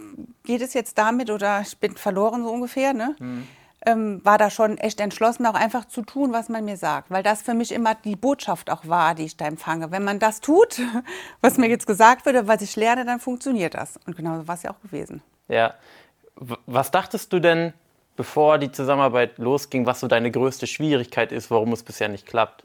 geht 0.44 0.62
es 0.62 0.74
jetzt 0.74 0.98
damit 0.98 1.30
oder 1.30 1.62
ich 1.62 1.78
bin 1.78 1.96
verloren 1.96 2.44
so 2.44 2.50
ungefähr, 2.50 2.94
ne? 2.94 3.16
Mhm. 3.20 3.48
Ähm, 3.84 4.22
war 4.24 4.38
da 4.38 4.52
schon 4.52 4.78
echt 4.78 5.00
entschlossen, 5.00 5.44
auch 5.48 5.56
einfach 5.56 5.86
zu 5.86 6.04
tun, 6.04 6.32
was 6.34 6.50
man 6.50 6.64
mir 6.66 6.78
sagt, 6.78 7.10
weil 7.10 7.24
das 7.24 7.42
für 7.42 7.56
mich 7.56 7.72
immer 7.72 7.96
die 7.96 8.16
Botschaft 8.16 8.70
auch 8.70 8.88
war, 8.88 9.16
die 9.16 9.24
ich 9.24 9.38
da 9.38 9.46
empfange. 9.46 9.90
Wenn 9.90 10.04
man 10.04 10.20
das 10.20 10.40
tut, 10.40 10.80
was 11.42 11.58
mir 11.58 11.68
jetzt 11.68 11.88
gesagt 11.88 12.28
wird, 12.28 12.46
was 12.48 12.62
ich 12.62 12.76
lerne, 12.76 13.06
dann 13.06 13.20
funktioniert 13.20 13.74
das. 13.74 13.98
Und 14.06 14.16
genau 14.16 14.38
so 14.38 14.48
war 14.48 14.54
es 14.54 14.62
ja 14.62 14.70
auch 14.70 14.80
gewesen. 14.82 15.24
Ja. 15.48 15.74
Was 16.36 16.92
dachtest 16.92 17.34
du 17.34 17.40
denn, 17.40 17.74
bevor 18.16 18.60
die 18.60 18.72
Zusammenarbeit 18.72 19.40
losging, 19.40 19.88
was 19.88 20.00
so 20.00 20.08
deine 20.08 20.30
größte 20.30 20.68
Schwierigkeit 20.68 21.32
ist, 21.32 21.50
warum 21.50 21.74
es 21.74 21.82
bisher 21.82 22.08
nicht 22.08 22.28
klappt? 22.28 22.64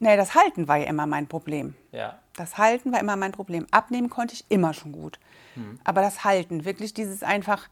Nee, 0.00 0.16
das 0.16 0.34
Halten 0.34 0.66
war 0.66 0.78
ja 0.78 0.86
immer 0.86 1.06
mein 1.06 1.26
Problem. 1.28 1.74
Ja. 1.92 2.18
Das 2.34 2.58
Halten 2.58 2.90
war 2.92 3.00
immer 3.00 3.16
mein 3.16 3.32
Problem. 3.32 3.66
Abnehmen 3.70 4.08
konnte 4.08 4.34
ich 4.34 4.44
immer 4.48 4.72
schon 4.72 4.92
gut. 4.92 5.20
Hm. 5.54 5.78
Aber 5.84 6.00
das 6.00 6.24
Halten, 6.24 6.64
wirklich 6.64 6.94
dieses 6.94 7.22
einfach, 7.22 7.68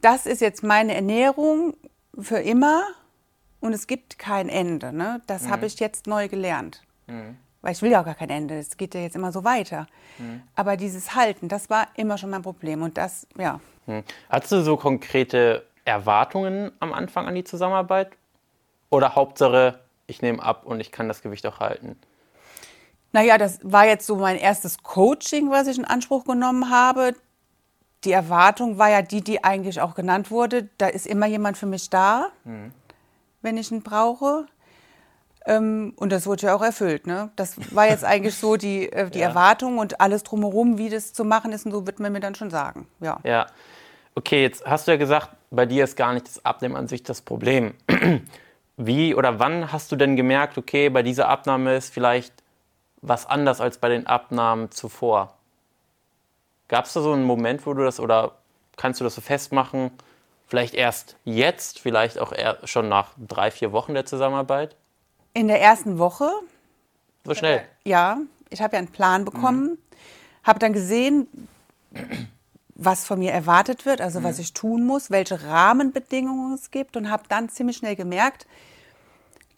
das 0.00 0.26
ist 0.26 0.40
jetzt 0.40 0.62
meine 0.62 0.94
Ernährung 0.94 1.76
für 2.18 2.38
immer 2.38 2.84
und 3.60 3.74
es 3.74 3.86
gibt 3.86 4.18
kein 4.18 4.48
Ende. 4.48 4.92
Ne? 4.92 5.20
Das 5.26 5.44
mhm. 5.44 5.50
habe 5.50 5.66
ich 5.66 5.78
jetzt 5.80 6.06
neu 6.06 6.28
gelernt. 6.28 6.82
Mhm. 7.06 7.36
Weil 7.60 7.72
ich 7.72 7.82
will 7.82 7.90
ja 7.90 8.00
auch 8.00 8.04
gar 8.04 8.14
kein 8.14 8.30
Ende. 8.30 8.58
Es 8.58 8.76
geht 8.76 8.94
ja 8.94 9.00
jetzt 9.00 9.16
immer 9.16 9.32
so 9.32 9.44
weiter. 9.44 9.86
Mhm. 10.18 10.42
Aber 10.54 10.76
dieses 10.76 11.14
Halten, 11.14 11.48
das 11.48 11.68
war 11.68 11.88
immer 11.94 12.16
schon 12.16 12.30
mein 12.30 12.42
Problem. 12.42 12.82
Und 12.82 12.96
das, 12.96 13.26
ja. 13.36 13.60
Mhm. 13.86 14.04
Hattest 14.30 14.52
du 14.52 14.62
so 14.62 14.76
konkrete 14.76 15.66
Erwartungen 15.84 16.70
am 16.78 16.92
Anfang 16.92 17.26
an 17.26 17.34
die 17.34 17.44
Zusammenarbeit? 17.44 18.12
Oder 18.90 19.14
Hauptsache, 19.14 19.80
ich 20.06 20.22
nehme 20.22 20.42
ab 20.42 20.64
und 20.64 20.80
ich 20.80 20.92
kann 20.92 21.08
das 21.08 21.22
Gewicht 21.22 21.46
auch 21.46 21.60
halten? 21.60 21.98
Naja, 23.12 23.38
das 23.38 23.60
war 23.62 23.86
jetzt 23.86 24.06
so 24.06 24.16
mein 24.16 24.36
erstes 24.36 24.82
Coaching, 24.82 25.50
was 25.50 25.66
ich 25.66 25.78
in 25.78 25.84
Anspruch 25.84 26.24
genommen 26.24 26.70
habe. 26.70 27.14
Die 28.04 28.12
Erwartung 28.12 28.78
war 28.78 28.90
ja 28.90 29.02
die, 29.02 29.22
die 29.22 29.42
eigentlich 29.42 29.80
auch 29.80 29.94
genannt 29.94 30.30
wurde. 30.30 30.68
Da 30.78 30.88
ist 30.88 31.06
immer 31.06 31.26
jemand 31.26 31.56
für 31.56 31.66
mich 31.66 31.90
da, 31.90 32.28
mhm. 32.44 32.72
wenn 33.42 33.56
ich 33.56 33.72
ihn 33.72 33.82
brauche. 33.82 34.46
Ähm, 35.46 35.94
und 35.96 36.12
das 36.12 36.26
wurde 36.26 36.46
ja 36.46 36.54
auch 36.54 36.62
erfüllt. 36.62 37.06
Ne? 37.06 37.30
Das 37.36 37.56
war 37.74 37.88
jetzt 37.88 38.04
eigentlich 38.04 38.36
so 38.36 38.56
die, 38.56 38.92
äh, 38.92 39.10
die 39.10 39.20
ja. 39.20 39.28
Erwartung 39.28 39.78
und 39.78 40.00
alles 40.00 40.22
drumherum, 40.22 40.78
wie 40.78 40.90
das 40.90 41.12
zu 41.12 41.24
machen 41.24 41.52
ist. 41.52 41.64
Und 41.64 41.72
so 41.72 41.86
wird 41.86 42.00
man 42.00 42.12
mir 42.12 42.20
dann 42.20 42.34
schon 42.34 42.50
sagen. 42.50 42.86
Ja. 43.00 43.18
ja. 43.24 43.46
Okay, 44.14 44.42
jetzt 44.42 44.66
hast 44.66 44.86
du 44.86 44.92
ja 44.92 44.96
gesagt, 44.98 45.30
bei 45.50 45.64
dir 45.64 45.84
ist 45.84 45.96
gar 45.96 46.12
nicht 46.12 46.26
das 46.26 46.44
Abnehmen 46.44 46.76
an 46.76 46.88
sich 46.88 47.02
das 47.02 47.22
Problem. 47.22 47.74
Wie 48.80 49.12
oder 49.16 49.40
wann 49.40 49.72
hast 49.72 49.90
du 49.90 49.96
denn 49.96 50.14
gemerkt, 50.14 50.56
okay, 50.56 50.88
bei 50.88 51.02
dieser 51.02 51.28
Abnahme 51.28 51.76
ist 51.76 51.92
vielleicht 51.92 52.32
was 53.02 53.26
anders 53.26 53.60
als 53.60 53.78
bei 53.78 53.88
den 53.88 54.06
Abnahmen 54.06 54.70
zuvor? 54.70 55.34
Gab 56.68 56.84
es 56.84 56.92
da 56.92 57.00
so 57.00 57.12
einen 57.12 57.24
Moment, 57.24 57.66
wo 57.66 57.74
du 57.74 57.82
das 57.82 57.98
oder 57.98 58.36
kannst 58.76 59.00
du 59.00 59.04
das 59.04 59.16
so 59.16 59.20
festmachen? 59.20 59.90
Vielleicht 60.46 60.74
erst 60.74 61.16
jetzt, 61.24 61.80
vielleicht 61.80 62.20
auch 62.20 62.32
schon 62.64 62.88
nach 62.88 63.10
drei, 63.18 63.50
vier 63.50 63.72
Wochen 63.72 63.94
der 63.94 64.06
Zusammenarbeit? 64.06 64.76
In 65.34 65.48
der 65.48 65.60
ersten 65.60 65.98
Woche. 65.98 66.30
So 67.24 67.34
schnell? 67.34 67.64
Ja, 67.84 68.18
ich 68.48 68.62
habe 68.62 68.74
ja 68.74 68.78
einen 68.78 68.92
Plan 68.92 69.24
bekommen, 69.24 69.70
mhm. 69.70 69.78
habe 70.44 70.60
dann 70.60 70.72
gesehen, 70.72 71.26
was 72.76 73.04
von 73.04 73.18
mir 73.18 73.32
erwartet 73.32 73.86
wird, 73.86 74.00
also 74.00 74.20
mhm. 74.20 74.24
was 74.24 74.38
ich 74.38 74.54
tun 74.54 74.86
muss, 74.86 75.10
welche 75.10 75.42
Rahmenbedingungen 75.42 76.54
es 76.54 76.70
gibt 76.70 76.96
und 76.96 77.10
habe 77.10 77.24
dann 77.28 77.48
ziemlich 77.48 77.76
schnell 77.76 77.96
gemerkt, 77.96 78.46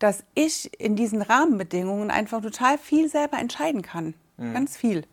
dass 0.01 0.25
ich 0.35 0.81
in 0.81 0.97
diesen 0.97 1.23
Rahmenbedingungen 1.23 2.11
einfach 2.11 2.43
total 2.43 2.79
viel 2.79 3.09
selber 3.09 3.39
entscheiden 3.39 3.83
kann. 3.83 4.15
Mhm. 4.39 4.55
Ganz 4.55 4.77
viel. 4.77 5.05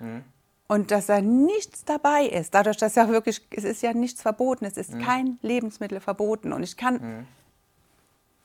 Mhm. 0.00 0.24
Und 0.66 0.90
dass 0.90 1.06
da 1.06 1.20
nichts 1.20 1.84
dabei 1.84 2.24
ist, 2.24 2.54
dadurch, 2.54 2.78
dass 2.78 2.94
ja 2.94 3.08
wirklich, 3.08 3.46
es 3.50 3.62
ist 3.62 3.82
ja 3.82 3.92
nichts 3.92 4.22
verboten, 4.22 4.64
es 4.64 4.78
ist 4.78 4.94
mhm. 4.94 5.02
kein 5.02 5.38
Lebensmittel 5.42 6.00
verboten 6.00 6.52
und 6.52 6.62
ich 6.62 6.78
kann 6.78 6.94
mhm. 6.94 7.26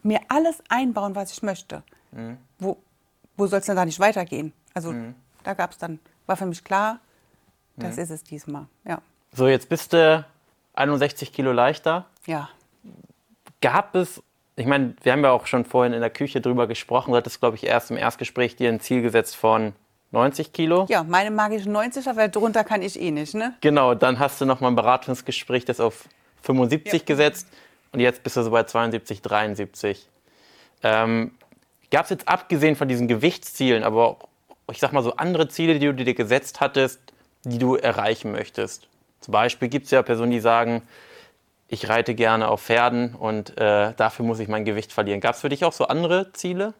mir 0.03 0.19
alles 0.27 0.61
einbauen, 0.67 1.15
was 1.15 1.31
ich 1.31 1.41
möchte. 1.41 1.83
Mhm. 2.11 2.37
Wo, 2.59 2.77
wo 3.37 3.47
soll 3.47 3.59
es 3.59 3.65
denn 3.65 3.77
da 3.77 3.85
nicht 3.85 4.01
weitergehen? 4.01 4.51
Also 4.73 4.91
mhm. 4.91 5.15
da 5.43 5.53
gab 5.53 5.71
es 5.71 5.77
dann, 5.77 5.99
war 6.25 6.35
für 6.35 6.45
mich 6.45 6.63
klar, 6.63 6.99
das 7.77 7.97
ist 7.97 8.09
es 8.09 8.23
diesmal, 8.23 8.65
ja. 8.85 9.01
So, 9.33 9.47
jetzt 9.47 9.69
bist 9.69 9.93
du 9.93 10.25
61 10.73 11.31
Kilo 11.31 11.51
leichter. 11.53 12.07
Ja. 12.25 12.49
Gab 13.61 13.95
es 13.95 14.21
ich 14.57 14.65
meine, 14.65 14.95
wir 15.03 15.11
haben 15.11 15.23
ja 15.23 15.31
auch 15.31 15.45
schon 15.45 15.65
vorhin 15.65 15.93
in 15.93 16.01
der 16.01 16.09
Küche 16.09 16.41
drüber 16.41 16.67
gesprochen. 16.67 17.11
Du 17.11 17.17
hattest, 17.17 17.39
glaube 17.39 17.55
ich, 17.55 17.63
erst 17.63 17.91
im 17.91 17.97
Erstgespräch 17.97 18.55
dir 18.55 18.69
ein 18.69 18.79
Ziel 18.79 19.03
gesetzt 19.03 19.35
von 19.35 19.73
90 20.11 20.51
Kilo. 20.51 20.87
Ja, 20.89 21.03
meine 21.03 21.29
magischen 21.29 21.75
90er, 21.75 22.15
weil 22.15 22.29
drunter 22.29 22.63
kann 22.63 22.81
ich 22.81 22.99
eh 22.99 23.11
nicht, 23.11 23.35
ne? 23.35 23.53
Genau, 23.61 23.93
dann 23.93 24.17
hast 24.17 24.41
du 24.41 24.45
noch 24.45 24.59
mal 24.59 24.69
ein 24.69 24.75
Beratungsgespräch, 24.75 25.65
das 25.65 25.79
auf 25.79 26.09
75 26.41 27.01
ja. 27.01 27.05
gesetzt 27.05 27.47
und 27.91 27.99
jetzt 27.99 28.23
bist 28.23 28.35
du 28.35 28.41
so 28.41 28.49
bei 28.49 28.63
72, 28.63 29.21
73. 29.21 30.07
Ähm, 30.83 31.31
Gab 31.89 32.05
es 32.05 32.09
jetzt 32.09 32.27
abgesehen 32.27 32.75
von 32.75 32.87
diesen 32.87 33.07
Gewichtszielen, 33.07 33.83
aber 33.83 34.07
auch, 34.07 34.27
ich 34.71 34.79
sag 34.79 34.91
mal 34.91 35.03
so 35.03 35.15
andere 35.15 35.47
Ziele, 35.47 35.79
die 35.79 35.85
du 35.85 35.93
dir 35.93 36.13
gesetzt 36.13 36.59
hattest, 36.59 36.99
die 37.43 37.59
du 37.59 37.75
erreichen 37.75 38.31
möchtest? 38.31 38.87
Zum 39.21 39.31
Beispiel 39.31 39.69
gibt 39.69 39.85
es 39.85 39.91
ja 39.91 40.01
Personen, 40.01 40.31
die 40.31 40.41
sagen, 40.41 40.81
ich 41.67 41.89
reite 41.89 42.15
gerne 42.15 42.47
auf 42.47 42.61
Pferden 42.61 43.15
und 43.15 43.57
äh, 43.57 43.93
dafür 43.93 44.25
muss 44.25 44.39
ich 44.39 44.47
mein 44.47 44.65
Gewicht 44.65 44.91
verlieren. 44.91 45.19
Gab 45.19 45.35
es 45.35 45.41
für 45.41 45.49
dich 45.49 45.65
auch 45.65 45.73
so 45.73 45.87
andere 45.87 46.31
Ziele? 46.33 46.73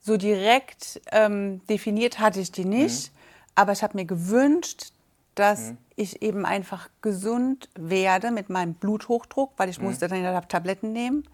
So 0.00 0.16
direkt 0.16 1.00
ähm, 1.12 1.64
definiert 1.68 2.18
hatte 2.18 2.40
ich 2.40 2.50
die 2.50 2.64
nicht, 2.64 3.12
mhm. 3.12 3.18
aber 3.54 3.72
ich 3.72 3.82
habe 3.82 3.96
mir 3.96 4.04
gewünscht, 4.04 4.92
dass 5.36 5.70
mhm. 5.70 5.78
ich 5.94 6.22
eben 6.22 6.44
einfach 6.44 6.88
gesund 7.00 7.68
werde 7.74 8.32
mit 8.32 8.50
meinem 8.50 8.74
Bluthochdruck, 8.74 9.52
weil 9.56 9.68
ich 9.68 9.78
mhm. 9.78 9.86
musste 9.86 10.08
dann 10.08 10.48
Tabletten 10.48 10.92
nehmen 10.92 11.24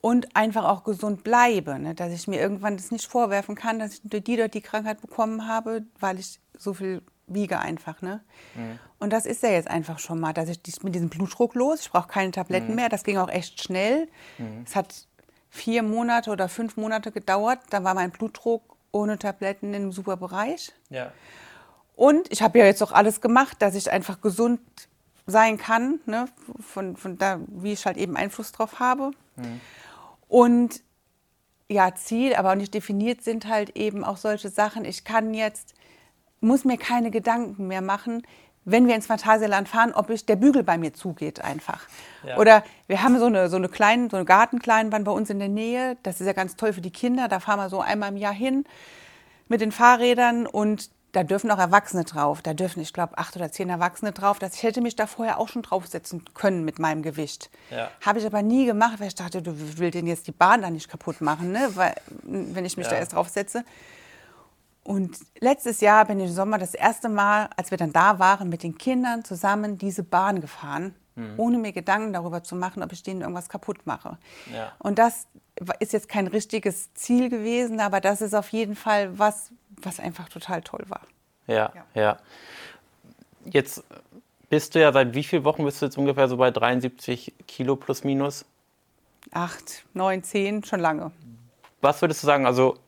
und 0.00 0.34
einfach 0.34 0.64
auch 0.64 0.84
gesund 0.84 1.22
bleibe, 1.22 1.78
ne? 1.78 1.94
dass 1.94 2.12
ich 2.12 2.26
mir 2.26 2.40
irgendwann 2.40 2.76
das 2.76 2.90
nicht 2.90 3.06
vorwerfen 3.06 3.54
kann, 3.54 3.78
dass 3.78 3.94
ich 3.94 4.00
die 4.02 4.36
dort 4.36 4.54
die 4.54 4.62
Krankheit 4.62 5.00
bekommen 5.00 5.46
habe, 5.46 5.82
weil 5.98 6.18
ich 6.18 6.40
so 6.58 6.74
viel 6.74 7.02
wiege 7.32 7.58
einfach. 7.58 8.02
Ne? 8.02 8.20
Mhm. 8.54 8.78
Und 8.98 9.12
das 9.12 9.26
ist 9.26 9.42
ja 9.42 9.50
jetzt 9.50 9.68
einfach 9.68 9.98
schon 9.98 10.20
mal, 10.20 10.32
dass 10.32 10.48
ich 10.48 10.60
mit 10.82 10.94
diesem 10.94 11.08
Blutdruck 11.08 11.54
los, 11.54 11.80
ich 11.80 11.90
brauche 11.90 12.08
keine 12.08 12.30
Tabletten 12.30 12.70
mhm. 12.70 12.74
mehr, 12.76 12.88
das 12.88 13.04
ging 13.04 13.16
auch 13.16 13.28
echt 13.28 13.62
schnell. 13.62 14.08
Mhm. 14.38 14.64
Es 14.66 14.76
hat 14.76 15.06
vier 15.48 15.82
Monate 15.82 16.30
oder 16.30 16.48
fünf 16.48 16.76
Monate 16.76 17.10
gedauert, 17.10 17.60
da 17.70 17.82
war 17.82 17.94
mein 17.94 18.10
Blutdruck 18.10 18.62
ohne 18.92 19.18
Tabletten 19.18 19.68
in 19.68 19.82
einem 19.82 19.92
super 19.92 20.16
Bereich. 20.16 20.72
Ja. 20.90 21.12
Und 21.96 22.30
ich 22.32 22.42
habe 22.42 22.58
ja 22.58 22.64
jetzt 22.64 22.82
auch 22.82 22.92
alles 22.92 23.20
gemacht, 23.20 23.56
dass 23.60 23.74
ich 23.74 23.90
einfach 23.90 24.20
gesund 24.20 24.60
sein 25.26 25.58
kann, 25.58 26.00
ne? 26.06 26.26
von, 26.60 26.96
von 26.96 27.18
da, 27.18 27.40
wie 27.46 27.72
ich 27.72 27.86
halt 27.86 27.96
eben 27.96 28.16
Einfluss 28.16 28.52
drauf 28.52 28.80
habe. 28.80 29.12
Mhm. 29.36 29.60
Und 30.28 30.82
ja, 31.68 31.94
Ziel, 31.94 32.34
aber 32.34 32.50
auch 32.50 32.56
nicht 32.56 32.74
definiert 32.74 33.22
sind 33.22 33.46
halt 33.46 33.76
eben 33.76 34.04
auch 34.04 34.16
solche 34.16 34.48
Sachen. 34.48 34.84
Ich 34.84 35.04
kann 35.04 35.34
jetzt 35.34 35.74
muss 36.40 36.64
mir 36.64 36.78
keine 36.78 37.10
Gedanken 37.10 37.66
mehr 37.66 37.82
machen, 37.82 38.22
wenn 38.64 38.86
wir 38.86 38.94
ins 38.94 39.06
Phantasialand 39.06 39.68
fahren, 39.68 39.92
ob 39.94 40.10
ich, 40.10 40.26
der 40.26 40.36
Bügel 40.36 40.62
bei 40.62 40.76
mir 40.76 40.92
zugeht 40.92 41.42
einfach. 41.42 41.82
Ja. 42.26 42.36
Oder 42.36 42.62
wir 42.88 43.02
haben 43.02 43.18
so 43.18 43.26
eine, 43.26 43.48
so 43.48 43.56
eine, 43.56 43.68
kleine, 43.68 44.08
so 44.10 44.16
eine 44.16 44.26
Gartenkleinbahn 44.26 45.04
bei 45.04 45.12
uns 45.12 45.30
in 45.30 45.38
der 45.38 45.48
Nähe. 45.48 45.96
Das 46.02 46.20
ist 46.20 46.26
ja 46.26 46.34
ganz 46.34 46.56
toll 46.56 46.72
für 46.72 46.82
die 46.82 46.90
Kinder. 46.90 47.28
Da 47.28 47.40
fahren 47.40 47.58
wir 47.58 47.70
so 47.70 47.80
einmal 47.80 48.10
im 48.10 48.16
Jahr 48.16 48.34
hin 48.34 48.64
mit 49.48 49.60
den 49.60 49.72
Fahrrädern 49.72 50.46
und 50.46 50.90
da 51.12 51.24
dürfen 51.24 51.50
auch 51.50 51.58
Erwachsene 51.58 52.04
drauf. 52.04 52.42
Da 52.42 52.54
dürfen, 52.54 52.80
ich 52.80 52.92
glaube, 52.92 53.18
acht 53.18 53.34
oder 53.34 53.50
zehn 53.50 53.68
Erwachsene 53.68 54.12
drauf. 54.12 54.38
Das, 54.38 54.54
ich 54.54 54.62
hätte 54.62 54.80
mich 54.80 54.94
da 54.94 55.06
vorher 55.06 55.38
auch 55.38 55.48
schon 55.48 55.62
draufsetzen 55.62 56.24
können 56.34 56.64
mit 56.64 56.78
meinem 56.78 57.02
Gewicht. 57.02 57.50
Ja. 57.70 57.90
Habe 58.00 58.20
ich 58.20 58.26
aber 58.26 58.42
nie 58.42 58.66
gemacht, 58.66 59.00
weil 59.00 59.08
ich 59.08 59.14
dachte, 59.14 59.42
du 59.42 59.54
willst 59.78 59.94
den 59.94 60.06
jetzt 60.06 60.26
die 60.26 60.32
Bahn 60.32 60.62
da 60.62 60.70
nicht 60.70 60.88
kaputt 60.88 61.20
machen, 61.20 61.50
ne? 61.50 61.70
weil, 61.74 61.94
wenn 62.22 62.64
ich 62.64 62.76
mich 62.76 62.86
ja. 62.86 62.92
da 62.92 62.98
erst 62.98 63.14
draufsetze. 63.14 63.64
Und 64.82 65.18
letztes 65.40 65.80
Jahr 65.80 66.04
bin 66.06 66.20
ich 66.20 66.28
im 66.28 66.34
Sommer 66.34 66.58
das 66.58 66.74
erste 66.74 67.08
Mal, 67.08 67.48
als 67.56 67.70
wir 67.70 67.78
dann 67.78 67.92
da 67.92 68.18
waren, 68.18 68.48
mit 68.48 68.62
den 68.62 68.78
Kindern 68.78 69.24
zusammen 69.24 69.78
diese 69.78 70.02
Bahn 70.02 70.40
gefahren, 70.40 70.94
mhm. 71.16 71.34
ohne 71.36 71.58
mir 71.58 71.72
Gedanken 71.72 72.12
darüber 72.12 72.42
zu 72.42 72.56
machen, 72.56 72.82
ob 72.82 72.92
ich 72.92 73.02
denen 73.02 73.20
irgendwas 73.20 73.48
kaputt 73.48 73.86
mache. 73.86 74.16
Ja. 74.52 74.72
Und 74.78 74.98
das 74.98 75.26
ist 75.78 75.92
jetzt 75.92 76.08
kein 76.08 76.26
richtiges 76.26 76.92
Ziel 76.94 77.28
gewesen, 77.28 77.80
aber 77.80 78.00
das 78.00 78.20
ist 78.22 78.34
auf 78.34 78.48
jeden 78.50 78.74
Fall 78.74 79.18
was, 79.18 79.50
was 79.82 80.00
einfach 80.00 80.28
total 80.28 80.62
toll 80.62 80.84
war. 80.88 81.02
Ja, 81.46 81.72
ja. 81.74 82.00
ja. 82.00 82.18
Jetzt 83.44 83.84
bist 84.48 84.74
du 84.74 84.80
ja 84.80 84.92
seit 84.92 85.14
wie 85.14 85.24
vielen 85.24 85.44
Wochen 85.44 85.64
bist 85.64 85.80
du 85.80 85.86
jetzt 85.86 85.98
ungefähr 85.98 86.28
so 86.28 86.36
bei 86.36 86.50
73 86.50 87.34
Kilo 87.46 87.76
plus 87.76 88.04
minus? 88.04 88.44
Acht, 89.32 89.84
neun, 89.94 90.22
zehn, 90.22 90.64
schon 90.64 90.80
lange. 90.80 91.12
Was 91.80 92.00
würdest 92.02 92.22
du 92.22 92.26
sagen, 92.26 92.46
also 92.46 92.78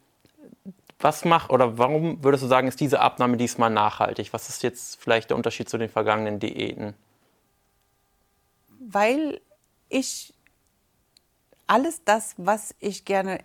was 1.03 1.25
macht 1.25 1.51
oder 1.51 1.79
warum 1.79 2.23
würdest 2.23 2.45
du 2.45 2.49
sagen, 2.49 2.69
ist 2.69 2.81
diese 2.81 3.01
Abnahme 3.01 3.37
diesmal 3.37 3.71
nachhaltig? 3.71 4.33
Was 4.33 4.49
ist 4.49 4.63
jetzt 4.63 5.01
vielleicht 5.01 5.31
der 5.31 5.37
Unterschied 5.37 5.69
zu 5.69 5.79
den 5.79 5.89
vergangenen 5.89 6.39
Diäten? 6.39 6.95
Weil 8.79 9.41
ich 9.89 10.33
alles 11.67 12.03
das, 12.05 12.35
was 12.37 12.75
ich 12.81 13.05
gerne, 13.05 13.41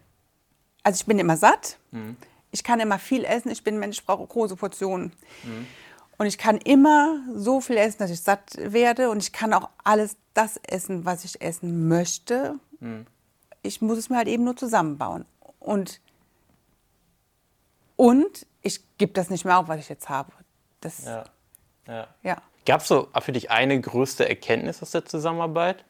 also 0.83 0.97
ich 1.01 1.05
bin 1.05 1.19
immer 1.19 1.37
satt, 1.37 1.77
mhm. 1.91 2.17
ich 2.51 2.63
kann 2.63 2.79
immer 2.79 2.99
viel 2.99 3.23
essen, 3.23 3.51
ich 3.51 3.63
bin 3.63 3.79
Mensch, 3.79 3.99
ich 3.99 4.05
brauche 4.05 4.25
große 4.25 4.55
Portionen. 4.55 5.13
Mhm. 5.43 5.67
Und 6.17 6.25
ich 6.25 6.37
kann 6.37 6.57
immer 6.57 7.21
so 7.33 7.61
viel 7.61 7.77
essen, 7.77 7.99
dass 7.99 8.09
ich 8.09 8.21
satt 8.21 8.57
werde 8.57 9.09
und 9.09 9.21
ich 9.21 9.31
kann 9.31 9.53
auch 9.53 9.69
alles 9.83 10.17
das 10.33 10.57
essen, 10.57 11.05
was 11.05 11.23
ich 11.23 11.41
essen 11.41 11.87
möchte. 11.87 12.55
Mhm. 12.79 13.05
Ich 13.61 13.81
muss 13.81 13.97
es 13.97 14.09
mir 14.09 14.17
halt 14.17 14.27
eben 14.27 14.43
nur 14.43 14.55
zusammenbauen. 14.55 15.25
Und, 15.59 15.99
und 17.97 18.45
ich 18.61 18.79
gebe 18.97 19.11
das 19.11 19.29
nicht 19.29 19.43
mehr 19.43 19.59
auf, 19.59 19.67
was 19.67 19.79
ich 19.79 19.89
jetzt 19.89 20.07
habe. 20.07 20.31
Das, 20.79 21.03
ja. 21.03 21.23
ja. 21.87 22.07
ja. 22.23 22.37
Gab 22.65 22.81
es 22.81 22.87
so 22.87 23.09
für 23.19 23.31
dich 23.33 23.51
eine 23.51 23.79
größte 23.79 24.27
Erkenntnis 24.27 24.81
aus 24.81 24.91
der 24.91 25.03
Zusammenarbeit? 25.05 25.83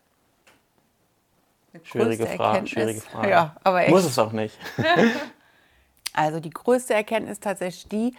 Schwierige 1.83 2.25
Frage, 2.25 2.65
schwierige 2.65 3.01
Frage. 3.01 3.29
Ja, 3.29 3.55
aber 3.63 3.81
echt. 3.81 3.91
Muss 3.91 4.05
es 4.05 4.17
auch 4.17 4.31
nicht. 4.31 4.57
also 6.13 6.39
die 6.39 6.49
größte 6.49 6.93
Erkenntnis 6.93 7.33
ist 7.33 7.43
tatsächlich 7.43 7.87
die, 7.87 8.15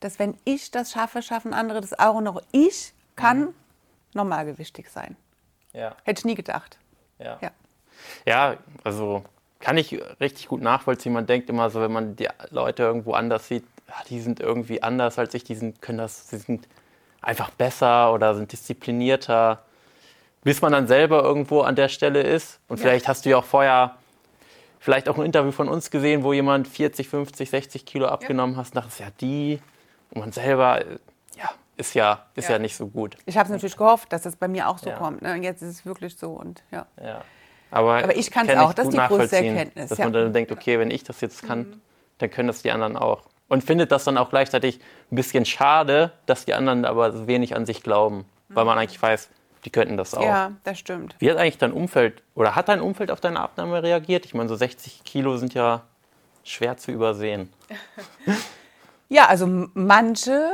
dass 0.00 0.18
wenn 0.18 0.36
ich 0.44 0.70
das 0.70 0.92
schaffe, 0.92 1.22
schaffen 1.22 1.54
andere 1.54 1.80
das 1.80 1.98
auch. 1.98 2.20
Auch 2.20 2.42
ich 2.52 2.92
kann 3.16 3.40
mhm. 3.40 3.54
normalgewichtig 4.14 4.90
sein. 4.90 5.16
Ja. 5.72 5.96
Hätte 6.04 6.20
ich 6.20 6.24
nie 6.24 6.34
gedacht. 6.34 6.78
Ja. 7.18 7.38
ja. 7.40 7.50
Ja, 8.26 8.56
also 8.84 9.24
kann 9.60 9.76
ich 9.76 10.00
richtig 10.20 10.48
gut 10.48 10.62
nachvollziehen. 10.62 11.12
Man 11.12 11.26
denkt 11.26 11.50
immer 11.50 11.70
so, 11.70 11.80
wenn 11.80 11.92
man 11.92 12.16
die 12.16 12.28
Leute 12.50 12.84
irgendwo 12.84 13.12
anders 13.12 13.48
sieht, 13.48 13.64
die 14.08 14.20
sind 14.20 14.40
irgendwie 14.40 14.82
anders 14.82 15.18
als 15.18 15.34
ich, 15.34 15.44
die 15.44 15.54
sind, 15.54 15.82
können 15.82 15.98
das, 15.98 16.28
die 16.28 16.36
sind 16.36 16.68
einfach 17.20 17.50
besser 17.50 18.12
oder 18.12 18.34
sind 18.34 18.52
disziplinierter, 18.52 19.62
bis 20.44 20.62
man 20.62 20.72
dann 20.72 20.86
selber 20.86 21.22
irgendwo 21.22 21.62
an 21.62 21.74
der 21.74 21.88
Stelle 21.88 22.22
ist. 22.22 22.60
Und 22.68 22.78
vielleicht 22.78 23.06
ja. 23.06 23.08
hast 23.10 23.24
du 23.24 23.30
ja 23.30 23.38
auch 23.38 23.44
vorher 23.44 23.96
vielleicht 24.78 25.08
auch 25.08 25.18
ein 25.18 25.24
Interview 25.24 25.50
von 25.50 25.68
uns 25.68 25.90
gesehen, 25.90 26.22
wo 26.22 26.32
jemand 26.32 26.68
40, 26.68 27.08
50, 27.08 27.50
60 27.50 27.84
Kilo 27.84 28.06
abgenommen 28.06 28.54
ja. 28.54 28.60
hast, 28.60 28.76
dachtest 28.76 29.00
ja 29.00 29.08
die 29.20 29.60
und 30.10 30.20
man 30.20 30.32
selber, 30.32 30.84
ja, 31.36 31.50
ist 31.76 31.94
ja, 31.94 32.26
ist 32.34 32.48
ja. 32.48 32.54
ja 32.54 32.58
nicht 32.58 32.76
so 32.76 32.86
gut. 32.86 33.16
Ich 33.26 33.36
habe 33.36 33.46
es 33.46 33.50
natürlich 33.50 33.76
gehofft, 33.76 34.12
dass 34.12 34.24
es 34.24 34.36
bei 34.36 34.48
mir 34.48 34.68
auch 34.68 34.78
so 34.78 34.90
kommt. 34.90 35.22
Ne? 35.22 35.34
Jetzt 35.36 35.62
ist 35.62 35.68
es 35.68 35.86
wirklich 35.86 36.16
so 36.16 36.32
und 36.32 36.62
ja. 36.70 36.86
Ja. 37.70 37.78
Aber, 37.78 38.02
Aber 38.04 38.16
ich 38.16 38.30
kann 38.30 38.48
es 38.48 38.56
auch, 38.56 38.72
das 38.72 38.88
ist 38.88 38.94
die 38.94 38.98
größte 38.98 39.36
Erkenntnis. 39.36 39.88
Dass 39.88 39.98
man 39.98 40.12
dann 40.12 40.32
denkt, 40.32 40.52
okay, 40.52 40.78
wenn 40.78 40.90
ich 40.90 41.04
das 41.04 41.20
jetzt 41.20 41.46
kann, 41.46 41.60
mhm. 41.60 41.80
dann 42.18 42.30
können 42.30 42.48
das 42.48 42.62
die 42.62 42.70
anderen 42.70 42.96
auch. 42.96 43.22
Und 43.48 43.64
findet 43.64 43.92
das 43.92 44.04
dann 44.04 44.18
auch 44.18 44.30
gleichzeitig 44.30 44.78
ein 45.10 45.16
bisschen 45.16 45.44
schade, 45.46 46.12
dass 46.26 46.44
die 46.44 46.54
anderen 46.54 46.84
aber 46.84 47.26
wenig 47.26 47.56
an 47.56 47.64
sich 47.66 47.82
glauben. 47.82 48.26
Mhm. 48.48 48.54
Weil 48.54 48.64
man 48.64 48.74
mhm. 48.74 48.82
eigentlich 48.82 49.00
weiß, 49.00 49.28
die 49.64 49.70
könnten 49.70 49.96
das 49.96 50.14
auch. 50.14 50.22
Ja, 50.22 50.52
das 50.64 50.78
stimmt. 50.78 51.16
Wie 51.18 51.30
hat 51.30 51.36
eigentlich 51.36 51.58
dein 51.58 51.72
Umfeld 51.72 52.22
oder 52.34 52.54
hat 52.54 52.68
dein 52.68 52.80
Umfeld 52.80 53.10
auf 53.10 53.20
deine 53.20 53.40
Abnahme 53.40 53.82
reagiert? 53.82 54.24
Ich 54.24 54.34
meine, 54.34 54.48
so 54.48 54.56
60 54.56 55.04
Kilo 55.04 55.36
sind 55.36 55.54
ja 55.54 55.82
schwer 56.44 56.76
zu 56.76 56.90
übersehen. 56.90 57.52
ja, 59.08 59.26
also 59.26 59.46
manche 59.74 60.50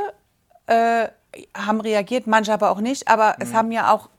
äh, 0.67 1.07
haben 1.55 1.81
reagiert, 1.81 2.27
manche 2.27 2.53
aber 2.53 2.71
auch 2.71 2.81
nicht. 2.81 3.07
Aber 3.07 3.35
mhm. 3.37 3.43
es 3.43 3.53
haben 3.53 3.71
ja 3.71 3.93
auch 3.93 4.09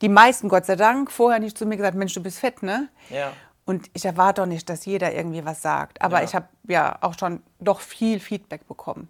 die 0.00 0.08
meisten, 0.08 0.48
Gott 0.48 0.66
sei 0.66 0.76
Dank, 0.76 1.10
vorher 1.10 1.40
nicht 1.40 1.58
zu 1.58 1.66
mir 1.66 1.76
gesagt, 1.76 1.96
Mensch, 1.96 2.14
du 2.14 2.22
bist 2.22 2.38
fett, 2.38 2.62
ne? 2.62 2.88
Ja. 3.10 3.32
Und 3.64 3.90
ich 3.92 4.04
erwarte 4.04 4.40
doch 4.40 4.46
nicht, 4.46 4.68
dass 4.68 4.84
jeder 4.84 5.14
irgendwie 5.14 5.44
was 5.44 5.62
sagt. 5.62 6.02
Aber 6.02 6.18
ja. 6.18 6.24
ich 6.24 6.34
habe 6.34 6.48
ja 6.66 6.98
auch 7.02 7.16
schon 7.18 7.42
doch 7.60 7.80
viel 7.80 8.18
Feedback 8.18 8.66
bekommen. 8.66 9.08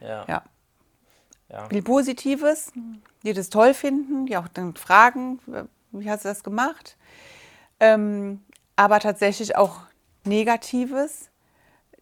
Ja. 0.00 0.24
ja. 0.28 0.42
ja. 1.48 1.68
Viel 1.68 1.82
Positives, 1.82 2.72
die 3.22 3.32
das 3.32 3.48
toll 3.48 3.72
finden, 3.72 4.26
die 4.26 4.36
auch 4.36 4.48
dann 4.48 4.74
fragen, 4.74 5.38
wie 5.92 6.10
hast 6.10 6.24
du 6.24 6.28
das 6.28 6.42
gemacht? 6.44 6.96
Ähm, 7.80 8.42
aber 8.74 9.00
tatsächlich 9.00 9.56
auch 9.56 9.80
Negatives, 10.24 11.30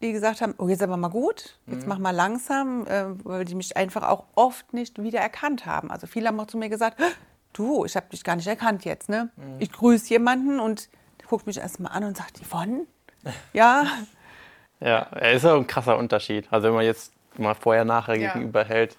die 0.03 0.13
gesagt 0.13 0.41
haben, 0.41 0.55
oh, 0.59 0.69
jetzt 0.69 0.83
aber 0.83 0.97
mal 0.97 1.09
gut, 1.09 1.59
jetzt 1.67 1.83
mhm. 1.83 1.89
mach 1.89 1.99
mal 1.99 2.11
langsam, 2.11 2.87
äh, 2.87 3.05
weil 3.25 3.45
die 3.45 3.55
mich 3.55 3.77
einfach 3.77 4.03
auch 4.03 4.25
oft 4.35 4.73
nicht 4.73 5.01
wieder 5.01 5.21
erkannt 5.21 5.67
haben. 5.67 5.91
Also 5.91 6.07
viele 6.07 6.29
haben 6.29 6.41
auch 6.41 6.47
zu 6.47 6.59
mir 6.59 6.69
gesagt, 6.69 7.01
du, 7.55 7.85
ich 7.85 7.97
habe 7.97 8.07
dich 8.11 8.23
gar 8.23 8.37
nicht 8.37 8.47
erkannt 8.47 8.85
jetzt. 8.85 9.09
Ne? 9.09 9.31
Mhm. 9.37 9.57
Ich 9.59 9.73
grüße 9.73 10.11
jemanden 10.11 10.61
und 10.61 10.89
der 11.21 11.29
guckt 11.29 11.47
mich 11.47 11.59
erstmal 11.59 11.93
an 11.93 12.05
und 12.05 12.17
sagt, 12.17 12.41
Yvonne? 12.45 12.87
ja. 13.53 13.87
Ja, 14.81 15.03
ist 15.17 15.47
auch 15.47 15.57
ein 15.57 15.67
krasser 15.67 15.97
Unterschied. 15.97 16.47
Also 16.51 16.69
wenn 16.69 16.75
man 16.75 16.85
jetzt 16.85 17.13
mal 17.39 17.55
vorher, 17.55 17.85
nachher 17.85 18.17
ja. 18.19 18.33
gegenüber 18.33 18.65
hält. 18.65 18.97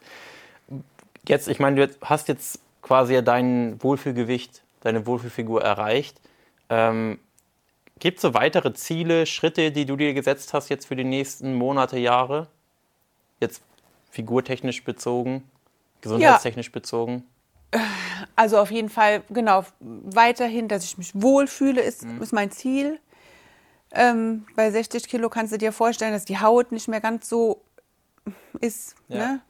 Jetzt, 1.28 1.48
ich 1.48 1.60
meine, 1.60 1.88
du 1.88 1.96
hast 2.02 2.28
jetzt 2.28 2.60
quasi 2.82 3.24
dein 3.24 3.82
Wohlfühlgewicht, 3.82 4.63
deine 4.82 5.06
Wohlfühlfigur 5.06 5.62
erreicht. 5.63 6.20
Ähm, 6.70 7.20
Gibt 8.00 8.18
es 8.18 8.22
so 8.24 8.34
weitere 8.34 8.74
Ziele, 8.74 9.26
Schritte, 9.26 9.72
die 9.72 9.86
du 9.86 9.96
dir 9.96 10.13
gesetzt 10.13 10.54
hast 10.54 10.70
jetzt 10.70 10.86
für 10.86 10.96
die 10.96 11.06
nächsten 11.06 11.54
Monate, 11.56 11.98
Jahre? 11.98 12.48
Jetzt 13.39 13.63
figurtechnisch 14.12 14.84
bezogen, 14.84 15.50
gesundheitstechnisch 16.02 16.68
ja. 16.68 16.74
bezogen? 16.74 17.24
Also 18.36 18.58
auf 18.58 18.71
jeden 18.71 18.89
Fall, 18.89 19.24
genau, 19.30 19.63
weiterhin, 19.80 20.67
dass 20.67 20.84
ich 20.84 20.98
mich 20.98 21.12
wohlfühle, 21.13 21.82
ist, 21.82 22.04
mhm. 22.04 22.21
ist 22.21 22.34
mein 22.34 22.52
Ziel. 22.52 23.00
Ähm, 23.91 24.45
bei 24.56 24.69
60 24.71 25.08
Kilo 25.08 25.30
kannst 25.30 25.54
du 25.54 25.58
dir 25.58 25.71
vorstellen, 25.71 26.12
dass 26.12 26.26
die 26.26 26.39
Haut 26.39 26.71
nicht 26.71 26.88
mehr 26.88 27.00
ganz 27.00 27.30
so 27.30 27.62
ist. 28.60 28.95
Ja. 29.08 29.17
Ne? 29.17 29.41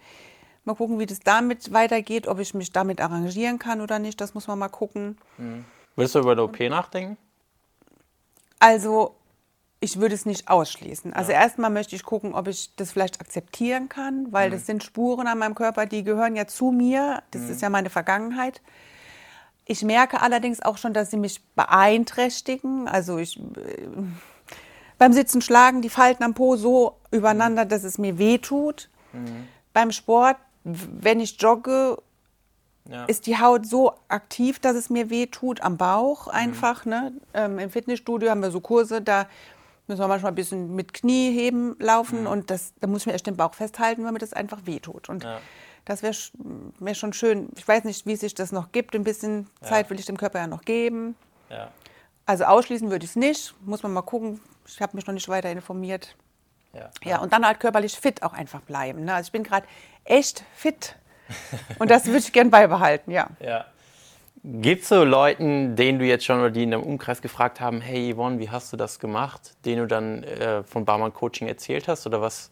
Mal 0.66 0.76
gucken, 0.76 1.00
wie 1.00 1.06
das 1.06 1.20
damit 1.20 1.74
weitergeht, 1.74 2.28
ob 2.28 2.40
ich 2.40 2.54
mich 2.54 2.72
damit 2.72 3.02
arrangieren 3.02 3.60
kann 3.60 3.82
oder 3.82 4.00
nicht, 4.00 4.20
das 4.22 4.34
muss 4.34 4.48
man 4.48 4.60
mal 4.60 4.70
gucken. 4.70 5.18
Mhm. 5.38 5.66
Willst 5.96 6.16
du 6.16 6.20
über 6.20 6.36
die 6.36 6.42
OP 6.42 6.60
nachdenken? 6.60 7.18
Also 8.60 9.16
ich 9.80 10.00
würde 10.00 10.16
es 10.16 10.26
nicht 10.26 10.48
ausschließen. 10.48 11.14
Also 11.14 11.32
ja. 11.32 11.42
erstmal 11.42 11.70
möchte 11.70 11.96
ich 11.96 12.04
gucken, 12.04 12.34
ob 12.34 12.48
ich 12.48 12.76
das 12.76 12.92
vielleicht 12.92 13.22
akzeptieren 13.22 13.90
kann, 13.90 14.32
weil 14.32 14.50
mhm. 14.50 14.54
das 14.54 14.66
sind 14.66 14.84
Spuren 14.84 15.28
an 15.28 15.38
meinem 15.38 15.56
Körper, 15.56 15.86
die 15.86 16.04
gehören 16.04 16.36
ja 16.36 16.48
zu 16.48 16.72
mir. 16.72 17.22
Das 17.32 17.44
mhm. 17.44 17.52
ist 17.52 17.62
ja 17.62 17.70
meine 17.70 17.90
Vergangenheit. 17.90 18.62
Ich 19.66 19.84
merke 19.84 20.22
allerdings 20.22 20.62
auch 20.62 20.78
schon, 20.78 20.94
dass 20.94 21.12
sie 21.12 21.18
mich 21.18 21.44
beeinträchtigen. 21.56 22.88
Also 22.88 23.18
ich 23.18 23.38
äh, 23.40 23.88
beim 24.98 25.14
Sitzen 25.14 25.42
schlagen 25.42 25.82
die 25.82 25.90
Falten 25.90 26.24
am 26.24 26.34
Po 26.34 26.56
so 26.56 26.98
übereinander, 27.12 27.66
mhm. 27.66 27.70
dass 27.70 27.84
es 27.84 27.98
mir 27.98 28.18
weh 28.18 28.38
tut. 28.38 28.90
Mhm. 29.12 29.48
Beim 29.74 29.92
Sport, 29.92 30.38
wenn 30.64 31.20
ich 31.20 31.40
jogge, 31.42 31.98
ja. 32.90 33.06
ist 33.06 33.28
die 33.28 33.38
Haut 33.38 33.66
so 33.66 33.94
aktiv, 34.08 34.60
dass 34.60 34.76
es 34.76 34.90
mir 34.90 35.10
weh 35.10 35.26
tut 35.26 35.62
am 35.62 35.78
Bauch 35.78 36.28
einfach. 36.28 36.86
Mhm. 36.86 36.92
Ne? 36.92 37.14
Ähm, 37.34 37.60
Im 37.60 37.70
Fitnessstudio 37.70 38.30
haben 38.30 38.42
wir 38.42 38.52
so 38.52 38.62
Kurse, 38.62 39.02
da 39.02 39.28
müssen 39.88 40.00
wir 40.00 40.08
manchmal 40.08 40.32
ein 40.32 40.36
bisschen 40.36 40.76
mit 40.76 40.94
Knieheben 40.94 41.76
laufen 41.80 42.22
mhm. 42.22 42.28
und 42.28 42.52
das, 42.52 42.74
da 42.80 42.88
muss 42.88 43.02
ich 43.02 43.06
mir 43.08 43.14
erst 43.14 43.28
den 43.28 43.38
Bauch 43.38 43.54
festhalten, 43.54 44.04
weil 44.04 44.12
mir 44.12 44.20
das 44.20 44.34
einfach 44.34 44.66
wehtut. 44.66 45.10
Und 45.10 45.24
ja. 45.24 45.40
das 45.86 46.04
wäre 46.04 46.16
wär 46.80 46.96
schon 46.96 47.14
schön. 47.14 47.50
Ich 47.56 47.68
weiß 47.68 47.84
nicht, 47.84 48.06
wie 48.06 48.16
sich 48.16 48.34
das 48.34 48.52
noch 48.52 48.72
gibt. 48.72 48.96
Ein 48.96 49.04
bisschen 49.04 49.48
ja. 49.62 49.68
Zeit 49.68 49.90
will 49.90 50.00
ich 50.00 50.06
dem 50.06 50.18
Körper 50.18 50.40
ja 50.40 50.48
noch 50.48 50.64
geben. 50.64 51.16
Ja. 51.50 51.70
Also 52.26 52.46
ausschließen 52.46 52.90
würde 52.90 53.06
ich 53.06 53.12
es 53.12 53.16
nicht. 53.16 53.54
Muss 53.62 53.84
man 53.84 53.94
mal 53.94 54.02
gucken. 54.02 54.42
Ich 54.68 54.82
habe 54.82 54.96
mich 54.96 55.06
noch 55.06 55.14
nicht 55.14 55.30
weiter 55.30 55.52
informiert. 55.52 56.16
Ja, 56.74 56.90
ja, 57.04 57.20
und 57.20 57.32
dann 57.32 57.46
halt 57.46 57.60
körperlich 57.60 57.96
fit 57.96 58.22
auch 58.24 58.34
einfach 58.34 58.62
bleiben. 58.62 59.06
Ne? 59.06 59.14
Also 59.14 59.28
ich 59.28 59.32
bin 59.32 59.44
gerade 59.44 59.66
echt 60.04 60.44
fit. 60.56 60.96
Und 61.80 61.90
das 61.90 62.06
würde 62.06 62.20
ich 62.20 62.32
gern 62.32 62.52
beibehalten, 62.52 63.12
ja. 63.12 63.30
ja. 63.40 63.66
Gibt 64.48 64.84
es 64.84 64.90
so 64.90 65.04
Leuten, 65.04 65.76
denen 65.76 65.98
du 65.98 66.06
jetzt 66.06 66.24
schon 66.24 66.40
oder 66.40 66.52
die 66.52 66.64
in 66.64 66.72
deinem 66.72 66.84
Umkreis 66.84 67.20
gefragt 67.20 67.60
haben, 67.60 67.82
hey 67.82 68.14
Yvonne, 68.14 68.38
wie 68.38 68.52
hast 68.52 68.72
du 68.72 68.78
das 68.78 69.00
gemacht, 69.00 69.56
denen 69.66 69.82
du 69.82 69.88
dann 69.88 70.24
äh, 70.24 70.64
von 70.64 70.86
Barmann 70.86 71.14
Coaching 71.14 71.48
erzählt 71.48 71.88
hast 71.88 72.06
oder 72.06 72.22
was? 72.22 72.52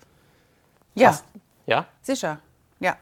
Ja. 0.96 1.10
Hast, 1.10 1.26
ja? 1.68 1.86
Sicher. 2.02 2.40
Ja. 2.80 2.98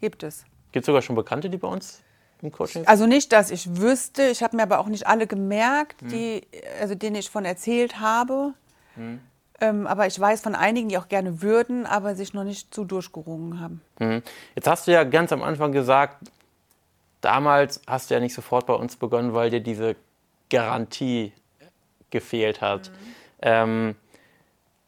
Gibt 0.00 0.22
es. 0.22 0.44
Gibt 0.72 0.84
es 0.84 0.86
sogar 0.86 1.02
schon 1.02 1.16
Bekannte, 1.16 1.50
die 1.50 1.58
bei 1.58 1.68
uns 1.68 2.02
im 2.40 2.50
Coaching 2.50 2.80
sind? 2.80 2.88
Also 2.88 3.06
nicht, 3.06 3.30
dass 3.30 3.50
ich 3.50 3.76
wüsste. 3.76 4.22
Ich 4.28 4.42
habe 4.42 4.56
mir 4.56 4.62
aber 4.62 4.78
auch 4.78 4.88
nicht 4.88 5.06
alle 5.06 5.26
gemerkt, 5.26 6.00
hm. 6.00 6.08
die, 6.08 6.42
also 6.80 6.94
denen 6.94 7.16
ich 7.16 7.28
von 7.28 7.44
erzählt 7.44 8.00
habe. 8.00 8.54
Hm. 8.94 9.20
Ähm, 9.60 9.86
aber 9.86 10.06
ich 10.06 10.18
weiß 10.18 10.40
von 10.40 10.54
einigen, 10.54 10.88
die 10.88 10.96
auch 10.96 11.08
gerne 11.08 11.42
würden, 11.42 11.84
aber 11.84 12.14
sich 12.14 12.32
noch 12.32 12.44
nicht 12.44 12.74
zu 12.74 12.84
durchgerungen 12.84 13.60
haben. 13.60 13.82
Mhm. 13.98 14.22
Jetzt 14.54 14.66
hast 14.66 14.86
du 14.86 14.92
ja 14.92 15.04
ganz 15.04 15.32
am 15.32 15.42
Anfang 15.42 15.72
gesagt, 15.72 16.28
damals 17.24 17.80
hast 17.86 18.10
du 18.10 18.14
ja 18.14 18.20
nicht 18.20 18.34
sofort 18.34 18.66
bei 18.66 18.74
uns 18.74 18.96
begonnen, 18.96 19.34
weil 19.34 19.50
dir 19.50 19.60
diese 19.60 19.96
Garantie 20.50 21.32
gefehlt 22.10 22.60
hat. 22.60 22.90
Mhm. 22.90 22.94
Ähm, 23.42 23.96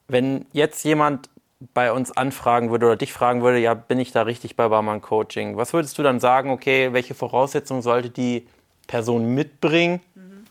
wenn 0.09 0.47
jetzt 0.53 0.85
jemand 0.85 1.29
bei 1.75 1.91
uns 1.91 2.17
anfragen 2.17 2.71
würde 2.71 2.87
oder 2.87 2.97
dich 2.97 3.13
fragen 3.13 3.43
würde, 3.43 3.59
ja, 3.59 3.75
bin 3.75 3.99
ich 3.99 4.13
da 4.13 4.23
richtig 4.23 4.57
bei 4.57 4.69
Barmann 4.69 5.01
Coaching? 5.01 5.57
Was 5.57 5.73
würdest 5.73 5.99
du 5.99 6.03
dann 6.03 6.21
sagen, 6.21 6.51
okay, 6.51 6.93
welche 6.93 7.15
Voraussetzungen 7.15 7.83
sollte 7.83 8.11
die 8.11 8.47
Person 8.87 9.35
mitbringen, 9.35 10.01
mhm. 10.15 10.47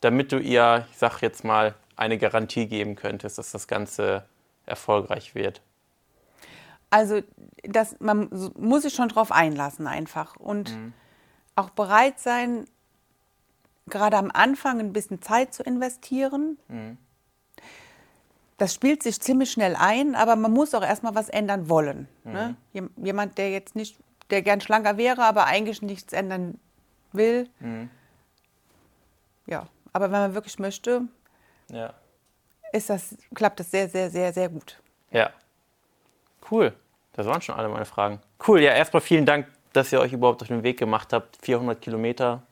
damit 0.00 0.32
du 0.32 0.38
ihr, 0.38 0.86
ich 0.90 0.98
sag 0.98 1.20
jetzt 1.20 1.44
mal, 1.44 1.74
eine 1.96 2.18
Garantie 2.18 2.66
geben 2.66 2.94
könntest, 2.94 3.38
dass 3.38 3.50
das 3.50 3.66
Ganze 3.66 4.24
erfolgreich 4.66 5.34
wird? 5.34 5.60
Also, 6.90 7.20
das, 7.64 7.96
man 7.98 8.28
muss 8.56 8.82
sich 8.82 8.94
schon 8.94 9.08
drauf 9.08 9.32
einlassen 9.32 9.86
einfach 9.86 10.36
und 10.36 10.70
mhm. 10.70 10.92
Auch 11.56 11.70
bereit 11.70 12.20
sein, 12.20 12.66
gerade 13.86 14.16
am 14.16 14.30
Anfang 14.32 14.80
ein 14.80 14.92
bisschen 14.92 15.20
Zeit 15.22 15.52
zu 15.52 15.62
investieren. 15.62 16.58
Mhm 16.68 16.98
das 18.58 18.74
spielt 18.74 19.02
sich 19.02 19.20
ziemlich 19.20 19.50
schnell 19.50 19.76
ein, 19.76 20.14
aber 20.14 20.36
man 20.36 20.52
muss 20.52 20.74
auch 20.74 20.82
erstmal 20.82 21.14
was 21.14 21.28
ändern 21.28 21.68
wollen. 21.68 22.08
Ne? 22.24 22.56
Mhm. 22.72 22.80
Ne? 22.82 22.90
Jemand, 23.04 23.38
der 23.38 23.50
jetzt 23.50 23.76
nicht, 23.76 23.98
der 24.30 24.42
gern 24.42 24.60
schlanker 24.60 24.96
wäre, 24.96 25.24
aber 25.24 25.46
eigentlich 25.46 25.82
nichts 25.82 26.12
ändern 26.12 26.58
will. 27.12 27.48
Mhm. 27.60 27.90
Ja, 29.46 29.66
aber 29.92 30.06
wenn 30.06 30.20
man 30.20 30.34
wirklich 30.34 30.58
möchte, 30.58 31.02
ja. 31.68 31.92
ist 32.72 32.90
das, 32.90 33.16
klappt 33.34 33.60
das 33.60 33.70
sehr, 33.70 33.88
sehr, 33.88 34.10
sehr, 34.10 34.32
sehr 34.32 34.48
gut. 34.48 34.80
Ja. 35.10 35.30
Cool. 36.50 36.72
Das 37.12 37.26
waren 37.26 37.40
schon 37.40 37.54
alle 37.54 37.68
meine 37.68 37.84
Fragen. 37.84 38.20
Cool, 38.46 38.60
ja, 38.60 38.72
erstmal 38.72 39.00
vielen 39.00 39.24
Dank, 39.24 39.46
dass 39.76 39.92
ihr 39.92 40.00
euch 40.00 40.12
überhaupt 40.12 40.42
auf 40.42 40.48
den 40.48 40.62
Weg 40.62 40.78
gemacht 40.78 41.12
habt, 41.12 41.38
400 41.42 41.80
Kilometer 41.80 42.42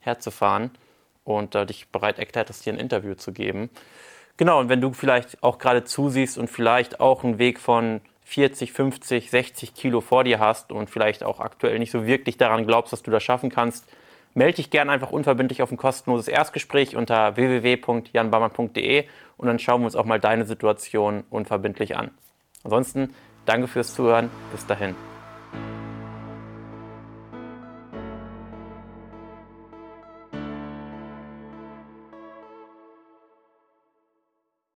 herzufahren 0.00 0.70
und 1.24 1.54
äh, 1.54 1.66
dich 1.66 1.88
bereit 1.88 2.18
erklärt 2.18 2.48
hast, 2.48 2.64
dir 2.64 2.72
ein 2.72 2.78
Interview 2.78 3.14
zu 3.14 3.32
geben. 3.32 3.70
Genau, 4.36 4.58
und 4.58 4.68
wenn 4.68 4.80
du 4.80 4.92
vielleicht 4.92 5.42
auch 5.42 5.58
gerade 5.58 5.84
zusiehst 5.84 6.38
und 6.38 6.48
vielleicht 6.48 6.98
auch 6.98 7.24
einen 7.24 7.38
Weg 7.38 7.60
von 7.60 8.00
40, 8.24 8.72
50, 8.72 9.30
60 9.30 9.74
Kilo 9.74 10.00
vor 10.00 10.24
dir 10.24 10.38
hast 10.38 10.72
und 10.72 10.88
vielleicht 10.88 11.22
auch 11.24 11.40
aktuell 11.40 11.78
nicht 11.78 11.90
so 11.90 12.06
wirklich 12.06 12.38
daran 12.38 12.66
glaubst, 12.66 12.92
dass 12.92 13.02
du 13.02 13.10
das 13.10 13.22
schaffen 13.22 13.50
kannst, 13.50 13.86
melde 14.34 14.56
dich 14.56 14.70
gerne 14.70 14.92
einfach 14.92 15.10
unverbindlich 15.10 15.62
auf 15.62 15.70
ein 15.70 15.76
kostenloses 15.76 16.28
Erstgespräch 16.28 16.96
unter 16.96 17.36
www.janbammer.de 17.36 19.04
und 19.36 19.46
dann 19.46 19.58
schauen 19.58 19.82
wir 19.82 19.86
uns 19.86 19.96
auch 19.96 20.04
mal 20.04 20.20
deine 20.20 20.46
Situation 20.46 21.24
unverbindlich 21.28 21.96
an. 21.96 22.12
Ansonsten 22.62 23.14
danke 23.46 23.68
fürs 23.68 23.94
Zuhören. 23.94 24.30
Bis 24.52 24.64
dahin. 24.66 25.09